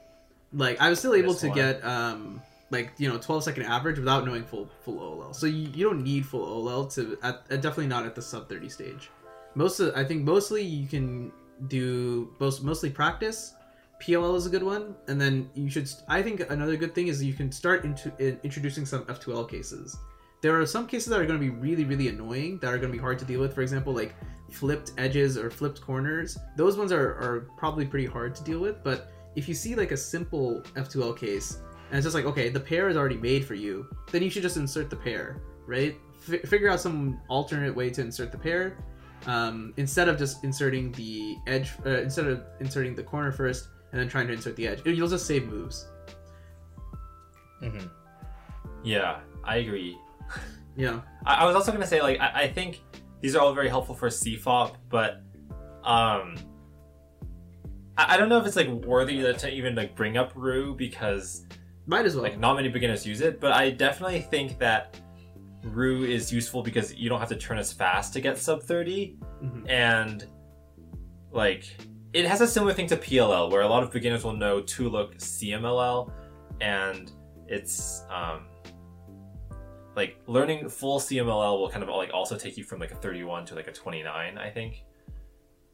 [0.53, 1.57] like I was still able to one.
[1.57, 5.33] get um like you know 12 second average without knowing full full OLL.
[5.35, 8.49] So you, you don't need full OLL to at, at definitely not at the sub
[8.49, 9.11] 30 stage.
[9.55, 11.31] Most of, I think mostly you can
[11.69, 13.55] do most mostly practice.
[14.03, 15.89] PLL is a good one, and then you should.
[16.09, 19.97] I think another good thing is you can start into in, introducing some F2L cases.
[20.45, 22.93] There are some cases that are going to be really really annoying that are going
[22.93, 23.55] to be hard to deal with.
[23.55, 24.15] For example, like
[24.51, 26.37] flipped edges or flipped corners.
[26.55, 28.85] Those ones are, are probably pretty hard to deal with.
[28.85, 32.61] But if you see like a simple F2L case and it's just like okay the
[32.61, 35.97] pair is already made for you then you should just insert the pair right
[36.29, 38.77] F- figure out some alternate way to insert the pair
[39.27, 44.01] um, instead of just inserting the edge uh, instead of inserting the corner first and
[44.01, 45.89] then trying to insert the edge you'll just save moves
[47.61, 47.87] hmm
[48.85, 49.97] yeah, I agree.
[50.77, 51.01] yeah.
[51.27, 52.81] I, I was also gonna say like I, I think
[53.20, 55.22] these are all very helpful for CFOP, but
[55.85, 56.37] um,
[57.97, 61.47] I, I don't know if it's like worthy to, even like bring up Roux because
[61.87, 62.22] might as well.
[62.22, 64.97] like not many beginners use it, but I definitely think that
[65.62, 69.16] Roux is useful because you don't have to turn as fast to get sub 30
[69.43, 69.68] Mhm.
[69.70, 70.27] and
[71.33, 71.64] like
[72.12, 74.89] it has a similar thing to PLL, where a lot of beginners will know two
[74.89, 76.12] look CMLL,
[76.61, 77.11] and
[77.49, 78.47] it's um,
[79.97, 83.47] like learning full CMLL will kind of like also take you from like a 31
[83.47, 84.83] to like a 29, I think.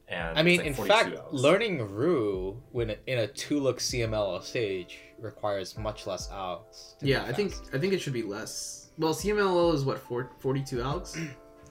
[0.08, 1.32] And I mean, like, in 42 fact, hours.
[1.32, 6.94] learning Roux when in a two look CMLL stage requires much less algs.
[7.00, 7.54] Yeah, I think.
[7.72, 8.90] I think it should be less.
[8.98, 11.16] Well, CMLL is what four, 42 algs.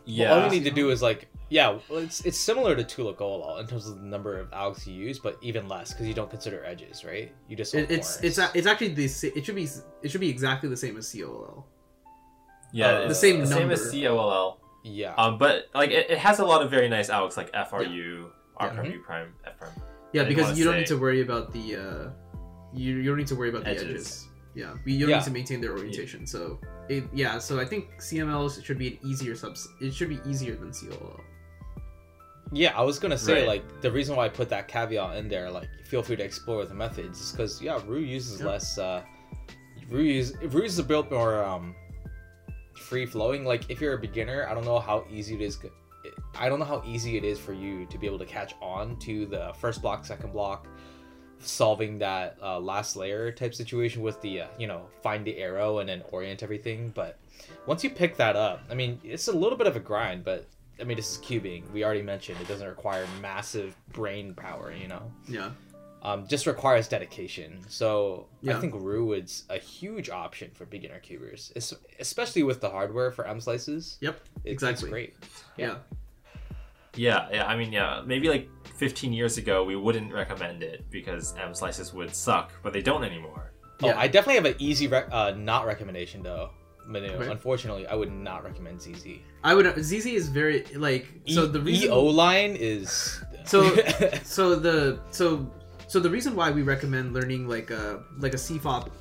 [0.05, 3.03] yeah, All you need to do is like, yeah, well, it's it's similar to two
[3.03, 6.07] look OLL in terms of the number of algs you use, but even less because
[6.07, 7.33] you don't consider edges, right?
[7.49, 8.23] You just It, it's corners.
[8.23, 9.03] it's a- it's actually the
[9.35, 9.67] it should be
[10.01, 11.67] it should be exactly the same as COLL.
[12.73, 14.07] Yeah, uh, it's the same same as number.
[14.07, 14.59] COLL.
[14.83, 15.13] yeah.
[15.15, 18.67] Um, but like it, it has a lot of very nice outs like FRU, R
[18.67, 18.73] Yeah.
[18.73, 19.71] prime, U prime, F prime.
[20.13, 22.09] Yeah, because you don't say- need to worry about the uh,
[22.73, 23.83] you you don't need to worry about the edges.
[23.89, 24.25] Edges.
[24.55, 25.17] Yeah, we- you don't Yeah.
[25.17, 26.25] need to maintain their orientation.
[26.27, 26.59] So
[26.89, 29.67] it yeah, so I think CMLL should be an easier subs.
[29.81, 31.19] It should be easier than COLL.
[32.51, 33.47] Yeah, I was gonna say Right.
[33.47, 36.65] like the reason why I put that caveat in there, like feel free to explore
[36.65, 38.47] the methods, is because yeah, Roux uses Yeah.
[38.47, 38.77] less.
[38.77, 39.03] uh
[39.89, 41.75] Roux use Roux is a bit more um
[42.89, 43.45] free flowing.
[43.45, 45.59] Like if you're a beginner, I don't know how easy it is.
[46.37, 48.97] I don't know how easy it is for you to be able to catch on
[48.99, 50.67] to the first block, second block,
[51.37, 55.79] solving that uh, last layer type situation with the uh, you know find the arrow
[55.79, 56.91] and then orient everything.
[56.95, 57.19] But
[57.67, 60.47] once you pick that up, I mean it's a little bit of a grind, but
[60.81, 61.69] I mean, this is cubing.
[61.71, 65.11] We already mentioned it doesn't require massive brain power, you know.
[65.27, 65.51] Yeah,
[66.01, 67.59] Um, just requires dedication.
[67.67, 72.69] So I think Roux is a huge option for beginner cubers, es- especially with the
[72.69, 73.97] hardware for M slices.
[73.99, 74.89] Yep, It- It's exactly.
[74.89, 75.13] great.
[75.57, 75.75] yeah.
[76.95, 77.45] Yeah, yeah.
[77.45, 78.01] I mean, yeah.
[78.05, 82.73] Maybe like 15 years ago, we wouldn't recommend it because M slices would suck, but
[82.73, 83.51] they don't anymore.
[83.83, 83.99] Oh, Yeah.
[83.99, 86.51] I definitely have an easy rec- uh, not recommendation though.
[86.85, 87.09] Manu.
[87.09, 87.29] Okay.
[87.29, 89.19] Unfortunately, I would not recommend ZZ.
[89.43, 93.75] I would ZZ is very like so E- the reason EO line is So-
[94.23, 95.45] so the so
[95.89, 98.91] so the reason why we recommend learning like a like a CFOP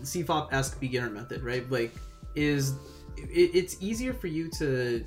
[0.00, 1.70] CFOP esque beginner method, right?
[1.70, 1.92] Like,
[2.34, 2.72] is
[3.18, 5.04] it, it's easier for you to.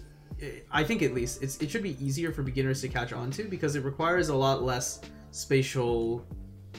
[0.71, 3.45] I think at least it's it should be easier for beginners to catch on to
[3.45, 6.23] because it requires a lot less spatial.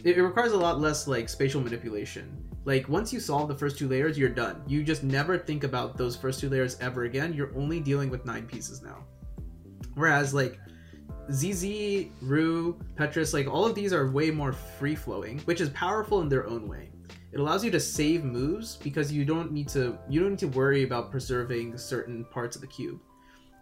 [0.05, 2.49] It it requires a lot less like spatial manipulation.
[2.65, 4.63] Like once you solve the first two layers, you're done.
[4.69, 7.35] You just never think about those first two layers ever again.
[7.35, 9.05] You're only dealing with nine pieces now.
[9.95, 10.61] Whereas like
[11.31, 16.21] ZZ, Roux, Petrus, like all of these are way more free flowing, which is powerful
[16.21, 16.91] in their own way.
[17.33, 20.49] It allows you to save moves because you don't need to you don't need to
[20.49, 23.01] worry about preserving certain parts of the cube.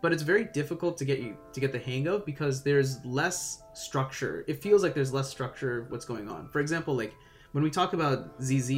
[0.02, 3.62] But it's very difficult to get you to get the hang of because there's less
[3.74, 4.44] structure.
[4.48, 6.48] It feels like there's less structure what's going on.
[6.48, 7.14] For example, like
[7.52, 8.68] when we talk about ZZ,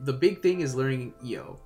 [0.00, 1.58] the big thing is learning EO.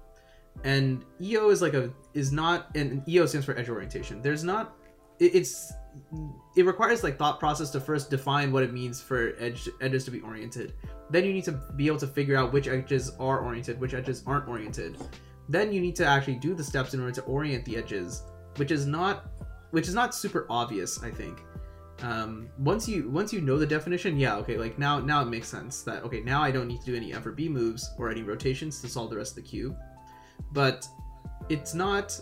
[0.65, 4.23] And EO is like a is not and EO stands for edge orientation.
[4.23, 4.77] There's not
[5.19, 5.73] it's
[6.57, 10.11] it requires like thought process to first define what it means for edge edges to
[10.11, 10.75] be oriented.
[11.11, 14.23] Then you need to be able to figure out which edges are oriented, which edges
[14.27, 14.99] aren't oriented.
[15.49, 18.23] Then you need to actually do the steps in order to orient the edges,
[18.57, 19.31] which is not
[19.71, 21.43] which is not super obvious, I think.
[22.03, 25.49] Um, once you once you know the definition, yeah, okay, like now now it makes
[25.49, 28.11] sense that okay now I don't need to do any F or B moves or
[28.11, 29.77] any rotations to solve the rest of the cube,
[30.53, 30.87] but
[31.49, 32.21] it's not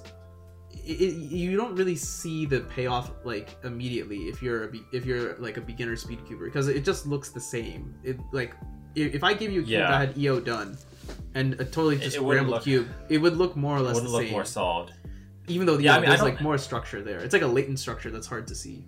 [0.86, 5.04] it, it- you don't really see the payoff like immediately if you're a be- if
[5.04, 7.94] you're like a beginner speed cuber because it just looks the same.
[8.04, 8.54] It like
[8.94, 9.90] if, if I give you a cube Yeah.
[9.90, 10.78] that had EO done
[11.34, 13.82] and a totally just it wouldn't scrambled look- cube, it would look more or It
[13.82, 14.32] less wouldn't the look same.
[14.32, 14.92] more solved.
[15.48, 17.18] Even though Yeah, yeah, I mean, there's don't- like more structure there.
[17.20, 18.84] It's like a latent structure that's hard to see.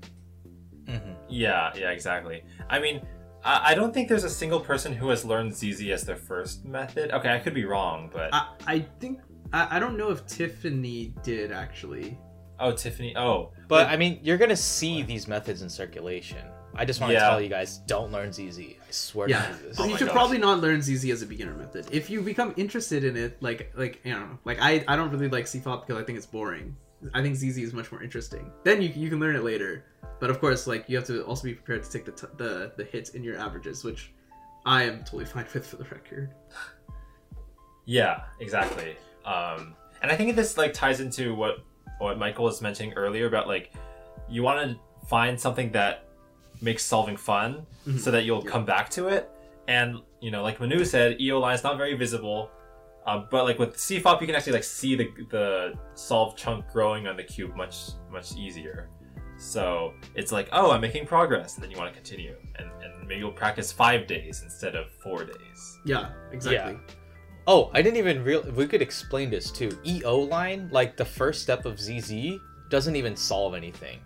[0.87, 1.15] Mhm.
[1.29, 2.43] Yeah, yeah, exactly.
[2.71, 3.03] I mean,
[3.45, 6.65] I, I don't think there's a single person who has learned ZZ as their first
[6.65, 7.13] method.
[7.13, 9.21] Okay, I could be wrong, but I, I think
[9.53, 12.19] I, I don't know if Tiffany did actually.
[12.61, 13.17] oh, Tiffany.
[13.17, 16.45] Oh, But I mean, you're gonna see these methods in circulation.
[16.75, 17.29] I just want to Yeah.
[17.31, 18.59] tell you guys, don't learn ZZ.
[18.61, 19.67] I swear Yeah, to Jesus.
[19.71, 20.15] Oh so Oh you my should gosh.
[20.17, 21.87] probably not learn ZZ as a beginner method.
[21.91, 25.29] If you become interested in it, like like you know, like I I don't really
[25.29, 26.77] like CFOP because I think it's boring.
[27.15, 28.53] I think ZZ is much more interesting.
[28.65, 29.85] Then you you can learn it later.
[30.21, 32.73] But of course, like you have to also be prepared to take the t- the
[32.77, 34.13] the hits in your averages, which
[34.67, 36.35] I am totally fine with for the record.
[37.87, 38.97] Yeah, exactly.
[39.29, 41.55] Um, and I think this like ties into what
[41.99, 43.73] what Michael was mentioning earlier about like
[44.29, 46.05] you want to find something that
[46.61, 47.99] makes solving fun, Mhm.
[47.99, 48.51] so that you'll Yeah.
[48.51, 49.31] come back to it.
[49.69, 49.89] And
[50.21, 52.51] you know, like Manu said, EO line is not very visible.
[53.07, 57.07] Uh, but like with CFOP, you can actually like see the the solve chunk growing
[57.09, 57.77] on the cube much
[58.11, 58.89] much easier.
[59.39, 63.07] So it's like, oh, I'm making progress, and then you want to continue, and, and
[63.07, 65.79] maybe you'll practice five days instead of four days.
[65.85, 66.77] Yeah, exactly.
[67.51, 68.43] Oh, I didn't even real.
[68.55, 69.71] We could explain this too.
[69.87, 72.37] EO line, like the first step of ZZ,
[72.69, 73.99] doesn't even solve anything.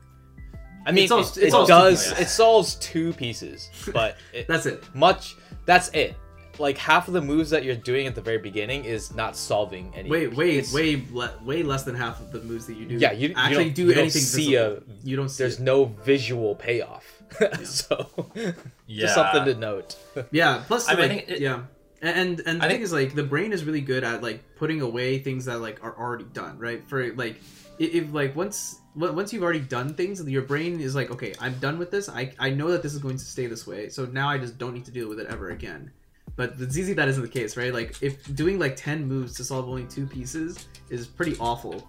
[0.86, 2.20] I mean, It solves- it, it it solves does.
[2.20, 4.82] It solves two pieces, but it, That's it.
[4.94, 5.34] much.
[5.66, 6.14] That's it.
[6.58, 9.92] Like half of the moves that you're doing at the very beginning is not solving
[9.96, 10.08] any.
[10.08, 12.96] Wait, wait, it's- way le- way less than half of the moves that you do.
[12.96, 14.22] Yeah, you you actually don't- do you don't anything.
[14.22, 15.42] See a, you don't see.
[15.42, 15.62] there's it.
[15.62, 17.04] no visual payoff.
[17.64, 18.08] so
[18.86, 19.00] Yeah.
[19.00, 19.96] just something to note.
[20.30, 20.62] Yeah.
[20.66, 21.62] Plus, I mean, like, think it- yeah.
[22.02, 24.56] And and the I thing think- is like the brain is really good at like
[24.56, 26.86] putting away things that like are already done, right?
[26.88, 27.40] For like
[27.78, 31.54] if like once on- once you've already done things, your brain is like, okay, I'm
[31.60, 32.08] done with this.
[32.08, 34.58] I I know that this is going to stay this way, so now I just
[34.58, 35.90] don't need to deal with it ever again.
[36.34, 37.72] But with ZZ, that isn't the case, right?
[37.72, 41.88] Like if doing like ten moves to solve only two pieces is pretty awful.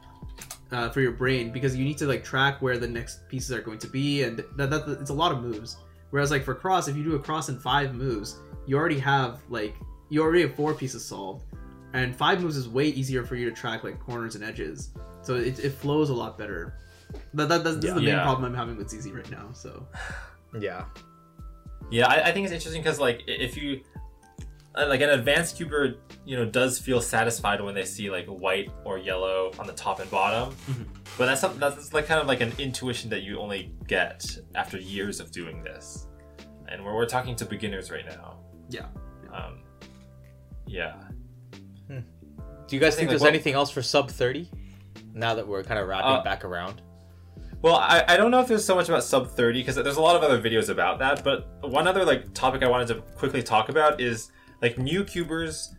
[0.72, 3.62] Uh, for your brain because you need to like track where the next pieces are
[3.62, 5.78] going to be and that, that it's a lot of moves
[6.10, 9.40] whereas like for cross if you do a cross in five moves you already have
[9.50, 9.76] like
[10.10, 11.46] you already have four pieces solved
[11.94, 14.92] and five moves is way easier for you to track like corners and edges
[15.22, 16.78] so it, it flows a lot better
[17.34, 18.24] that, that, that's, this is the main Yeah.
[18.24, 19.88] problem i'm having with ZZ right now so
[20.60, 20.86] Yeah.
[21.92, 23.82] Yeah, I, I think it's interesting because like if you
[24.76, 25.96] uh, like an advanced cuber,
[26.26, 30.00] you know, does feel satisfied when they see like white or yellow on the top
[30.00, 30.56] and bottom.
[30.72, 30.86] Mhm.
[31.18, 34.26] But that's something that's like kind of like an intuition that you only get
[34.56, 36.08] after years of doing this,
[36.70, 38.38] and we're, we're talking to beginners right now.
[38.70, 38.86] Yeah.
[39.34, 39.63] Um,
[40.68, 40.96] yeah.
[42.66, 44.50] Do you guys think, think, there's what- anything else for sub thirty?
[45.14, 46.82] Now that we're kind of wrapping Uh, back around.
[47.62, 50.02] Well, I, I don't know if there's so much about sub 30 because there's a
[50.02, 51.24] lot of other videos about that.
[51.24, 55.74] But one other like topic I wanted to quickly talk about is like new cubers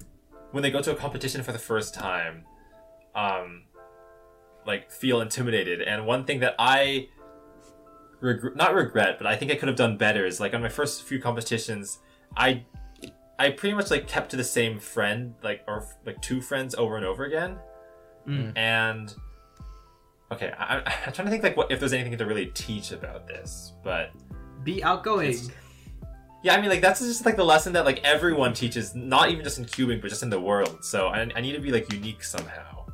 [0.52, 2.44] when they go to a competition for the first time,
[3.14, 3.64] um,
[4.66, 5.82] like feel intimidated.
[5.82, 7.08] And one thing that I
[8.20, 10.68] regret, not regret, but I think I could have done better is like on my
[10.70, 11.98] first few competitions,
[12.36, 12.64] I
[13.38, 16.96] I pretty much like kept to the same friend, like or like two friends over
[16.96, 17.58] and over again.
[18.26, 18.56] Mm.
[18.56, 19.14] and
[20.32, 22.90] okay I, I- i'm trying to think like what if there's anything to really teach
[22.90, 24.12] about this but
[24.64, 25.36] be outgoing.
[26.42, 29.44] Yeah i mean like that's just like the lesson that like everyone teaches not even
[29.44, 30.82] just in cubing but just in the world.
[30.86, 32.86] So i, I need to be like unique somehow.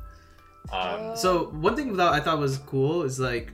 [0.73, 3.53] Um So one thing that I thought was cool is like,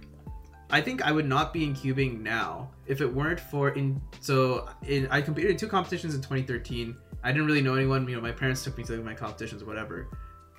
[0.70, 4.02] I think I would not be in cubing now if it weren't for in.
[4.20, 6.96] So in, I competed in two competitions in 2013.
[7.24, 8.08] I didn't really know anyone.
[8.08, 10.08] You know, my parents took me to my competitions whatever.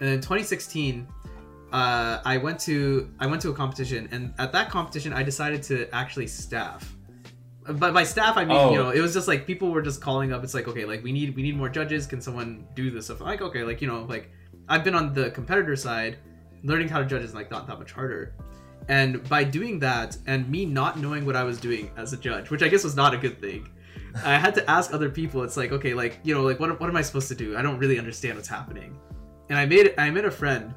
[0.01, 1.07] And then in 2016,
[1.73, 5.63] uh, I went to I went to a competition, and at that competition, I decided
[5.65, 6.95] to actually staff.
[7.71, 8.71] But by staff, I mean Oh.
[8.73, 10.43] you know it was just like people were just calling up.
[10.43, 12.07] It's like okay, like we need we need more judges.
[12.07, 13.21] Can someone do this stuff?
[13.21, 14.31] Like okay, like you know like
[14.71, 16.17] I've been on the competitor side
[16.65, 18.35] learning how to judge is like not that much harder.
[18.89, 22.51] And by doing that, and me not knowing what I was doing as a judge,
[22.51, 23.69] which I guess was not a good thing,
[24.25, 25.43] I had to ask other people.
[25.43, 27.57] It's like, okay, like you know, like what, what am I supposed to do?
[27.57, 28.99] I don't really understand what's happening.
[29.51, 30.75] And I made I met a friend.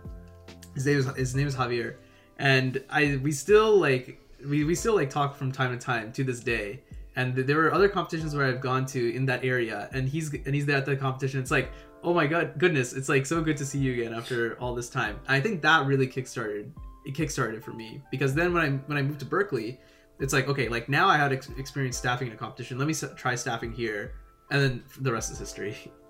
[0.76, 1.95] His name is his name is Javier,
[2.38, 6.24] and I we still like we, we still like talk from time to time to
[6.24, 6.82] this day.
[7.18, 10.55] And there were other competitions where I've gone to in that area, and he's and
[10.55, 11.39] he's there at the competition.
[11.39, 11.72] It's like,
[12.03, 14.89] oh my god, goodness, it's like so good to see you again after all this
[14.89, 15.20] time.
[15.28, 16.72] And I think that really kickstarted
[17.06, 19.80] it kickstarted for me because then when I when I moved to Berkeley,
[20.20, 22.78] it's like okay, like now I had ex- experience staffing in a competition.
[22.78, 24.14] Let me s- try staffing here,
[24.52, 25.76] and then the rest is history.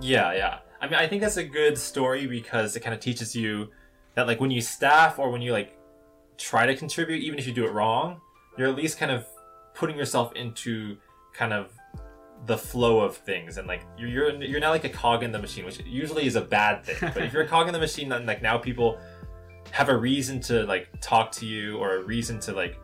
[0.00, 3.34] yeah yeah i mean i think that's a good story because it kind of teaches
[3.34, 3.68] you
[4.14, 5.76] that like when you staff or when you like
[6.38, 8.20] try to contribute even if you do it wrong
[8.56, 9.26] you're at least kind of
[9.74, 10.96] putting yourself into
[11.34, 11.72] kind of
[12.46, 15.38] the flow of things and like you're you're, you're now like a cog in the
[15.38, 18.08] machine which usually is a bad thing but if you're a cog in the machine
[18.08, 18.98] then like now people
[19.72, 22.78] have a reason to like talk to you or a reason to like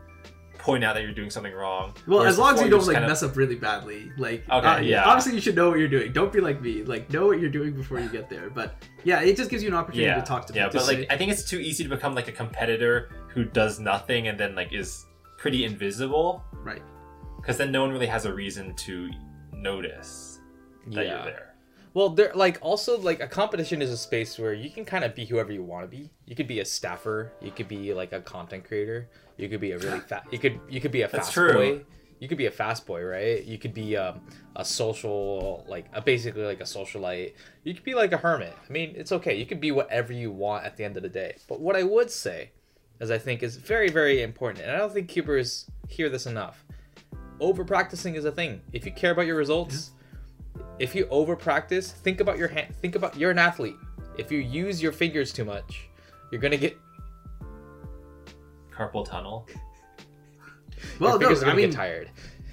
[0.58, 2.94] point out that you're doing something wrong Well, Whereas as long as you don't like
[2.94, 5.04] kind of- mess up really badly, like Okay, uh, yeah.
[5.04, 6.12] obviously you should know what you're doing.
[6.12, 8.50] Don't be like me, like know what you're doing before you get there.
[8.50, 8.74] But
[9.04, 10.84] yeah, it just gives you an opportunity yeah to talk to yeah people.
[10.84, 14.26] but like i think it's too easy to become like a competitor who does nothing
[14.28, 15.06] and then like is
[15.38, 16.82] pretty invisible right.
[17.36, 19.08] because then no one really has a reason to
[19.52, 20.40] notice
[20.88, 21.54] that you're there
[21.96, 25.14] Well, there like also like a competition is a space where you can kind of
[25.14, 26.10] be whoever you want to be.
[26.26, 27.32] You could be a staffer.
[27.40, 29.08] You could be like a content creator.
[29.38, 30.26] You could be a really fat.
[30.30, 31.86] You could you could be a fast boy.
[32.20, 33.42] You could be a fast boy, right?
[33.42, 34.20] You could be um,
[34.56, 37.32] a social like a basically like a socialite.
[37.64, 38.52] You could be like a hermit.
[38.68, 39.34] I mean, it's okay.
[39.34, 41.36] You could be whatever you want at the end of the day.
[41.48, 42.50] But what I would say,
[43.00, 46.62] as I think is very very important, and I don't think cubers hear this enough.
[47.40, 48.60] Over practicing is a thing.
[48.74, 49.92] If you care about your results,
[50.78, 52.74] if you over practice, think about your hand.
[52.82, 53.76] Think about you're an athlete.
[54.18, 55.88] If you use your fingers too much,
[56.30, 56.76] you're gonna get
[58.72, 59.46] carpal tunnel
[61.00, 62.10] Well, your no, fingers are gonna mean, get tired.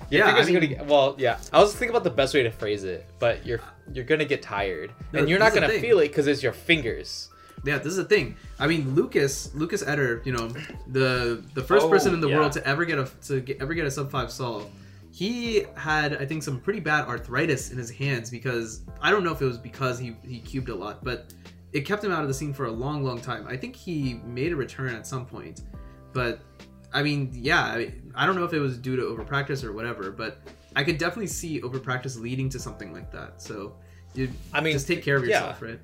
[0.10, 1.40] Your yeah, fingers I are mean- gonna get, well, yeah.
[1.52, 3.60] I was thinking about the best way to phrase it, but you're
[3.94, 7.30] you're gonna get tired, No, and you're not gonna feel it because it's your fingers.
[7.66, 8.36] Yeah, this is the thing.
[8.60, 10.50] I mean, Lucas, Lucas Etter, you know,
[10.88, 12.38] the the first Oh, person in the yeah.
[12.38, 14.70] world to ever get a to get, ever get a sub five solve.
[15.14, 19.32] He had, I think, some pretty bad arthritis in his hands because I don't know
[19.32, 21.32] if it was because he he cubed a lot, but
[21.72, 23.46] it kept him out of the scene for a long, long time.
[23.48, 25.62] I think he made a return at some point,
[26.14, 26.42] but
[26.94, 30.12] I mean, yeah, I, I don't know if it was due to overpractice or whatever,
[30.12, 30.40] but
[30.76, 33.42] I could definitely see overpractice leading to something like that.
[33.42, 33.76] So
[34.14, 35.40] you I mean, just take care of yeah.
[35.42, 35.80] yourself, right?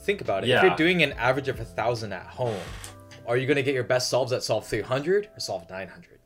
[0.00, 0.48] Think about it.
[0.48, 0.58] Yeah.
[0.58, 2.60] If you're doing an average of a thousand at home,
[3.26, 6.19] are you gonna get your best solves at solve 300 or solve 900?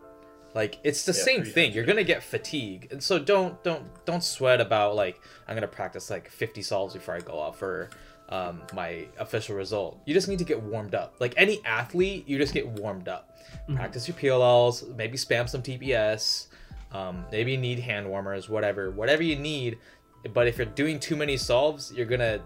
[0.54, 1.72] Like it's the Yeah, same thing.
[1.72, 6.10] You're gonna get fatigue, and so don't don't don't sweat about like I'm gonna practice
[6.10, 7.90] like 50 solves before I go out for
[8.28, 10.00] um, my official result.
[10.06, 11.16] You just need to get warmed up.
[11.18, 13.36] Like any athlete, you just get warmed up.
[13.68, 13.76] Mhm.
[13.76, 16.46] Practice your PLLs, maybe spam some TPS,
[16.92, 19.78] um, maybe you need hand warmers, whatever, whatever you need.
[20.32, 22.40] But if you're doing too many solves, you're gonna.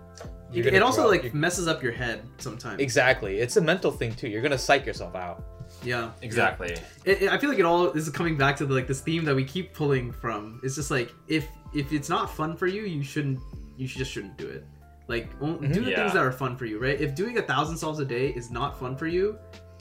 [0.50, 2.80] You're it gonna also drop- like messes up your head sometimes.
[2.80, 3.38] Exactly.
[3.38, 4.28] It's a mental thing too.
[4.28, 5.44] You're gonna psych yourself out.
[5.84, 6.76] Yeah, Exactly.
[7.04, 9.24] It, it- I feel like it all is coming back to the, like this theme
[9.24, 10.60] that we keep pulling from.
[10.64, 13.38] It's just like if if it's not fun for you, you shouldn't.
[13.76, 14.64] You should, just shouldn't do it.
[15.06, 15.72] Like Mhm.
[15.72, 15.96] do the Yeah.
[16.00, 17.00] things that are fun for you, right?
[17.00, 19.38] If doing a thousand solves a day is not fun for you,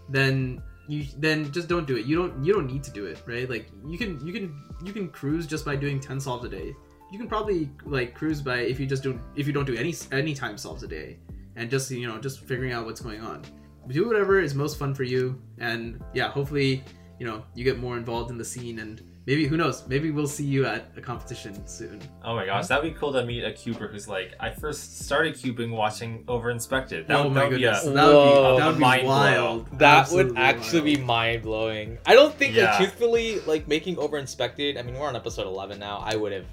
[0.09, 2.05] then you then just don't do it.
[2.05, 3.49] You don't you don't need to do it, right?
[3.49, 6.75] Like you can you can you can cruise just by doing ten solves a day.
[7.11, 9.93] You can probably like cruise by if you just don't if you don't do any
[10.11, 11.17] any time solves a day
[11.55, 13.41] and just you know just figuring out what's going on.
[13.87, 16.83] Do whatever is most fun for you, and yeah, hopefully
[17.19, 20.27] you know you get more involved in the scene and maybe who knows maybe we'll
[20.27, 21.99] see you at a competition soon.
[22.23, 25.33] Oh my gosh, that'd be cool to meet a cuber who's like, I first started
[25.35, 27.07] cubing watching Overinspected.
[27.07, 29.01] That, oh would- my that would be a- that would be that would be Mind
[29.03, 29.09] blow.
[29.15, 29.79] wild.
[29.79, 30.97] That Absolutely would actually wild.
[30.97, 31.97] be mind blowing.
[32.05, 32.65] I don't think Yeah.
[32.71, 34.77] like truthfully, like making Overinspected.
[34.77, 35.99] I mean, we're on episode eleven now.
[36.05, 36.45] I would have.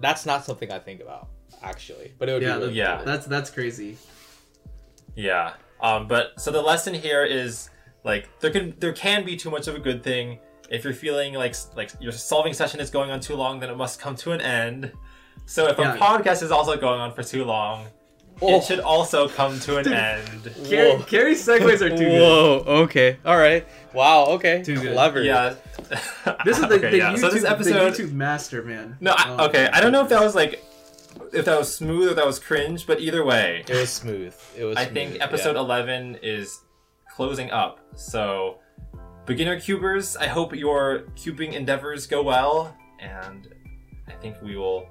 [0.00, 1.28] That's not something I think about
[1.62, 2.96] actually, but it would Yeah, be really yeah.
[2.96, 3.04] cool.
[3.06, 3.96] That's that's crazy.
[5.14, 5.52] Yeah.
[5.82, 7.70] Um, but so the lesson here is
[8.04, 10.38] like there can there can be too much of a good thing.
[10.70, 13.76] If you're feeling like like your solving session is going on too long, then it
[13.76, 14.92] must come to an end.
[15.46, 15.94] So if Yeah.
[15.94, 17.86] a podcast is also going on for too long,
[18.42, 18.56] Oh.
[18.58, 19.92] it should also come to an Dude.
[19.92, 20.54] end.
[20.68, 21.02] Carrie, Whoa.
[21.02, 22.20] Carrie's segues are too good.
[22.20, 22.64] Whoa.
[22.84, 23.18] Okay.
[23.26, 23.66] All right.
[23.92, 24.26] Wow.
[24.36, 24.62] Okay.
[24.62, 24.92] Too good.
[24.94, 25.22] Clever.
[25.22, 25.54] Yeah.
[26.44, 27.12] This is the, okay, the, yeah.
[27.12, 27.94] YouTube, so this episode.
[27.94, 28.96] the YouTube master man.
[29.00, 29.68] No, I, Oh, okay.
[29.72, 30.62] I don't know if that was like
[31.32, 34.34] if that was smooth or that was cringe, but either way, It was smooth.
[34.56, 34.76] It was.
[34.76, 35.24] I smooth, think yeah.
[35.24, 36.60] episode 11 is
[37.14, 37.80] closing up.
[37.94, 38.58] So,
[39.26, 43.48] beginner cubers, I hope your cubing endeavors go well, and
[44.08, 44.86] I think we will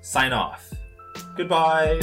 [0.00, 0.72] sign off.
[1.36, 2.00] Goodbye.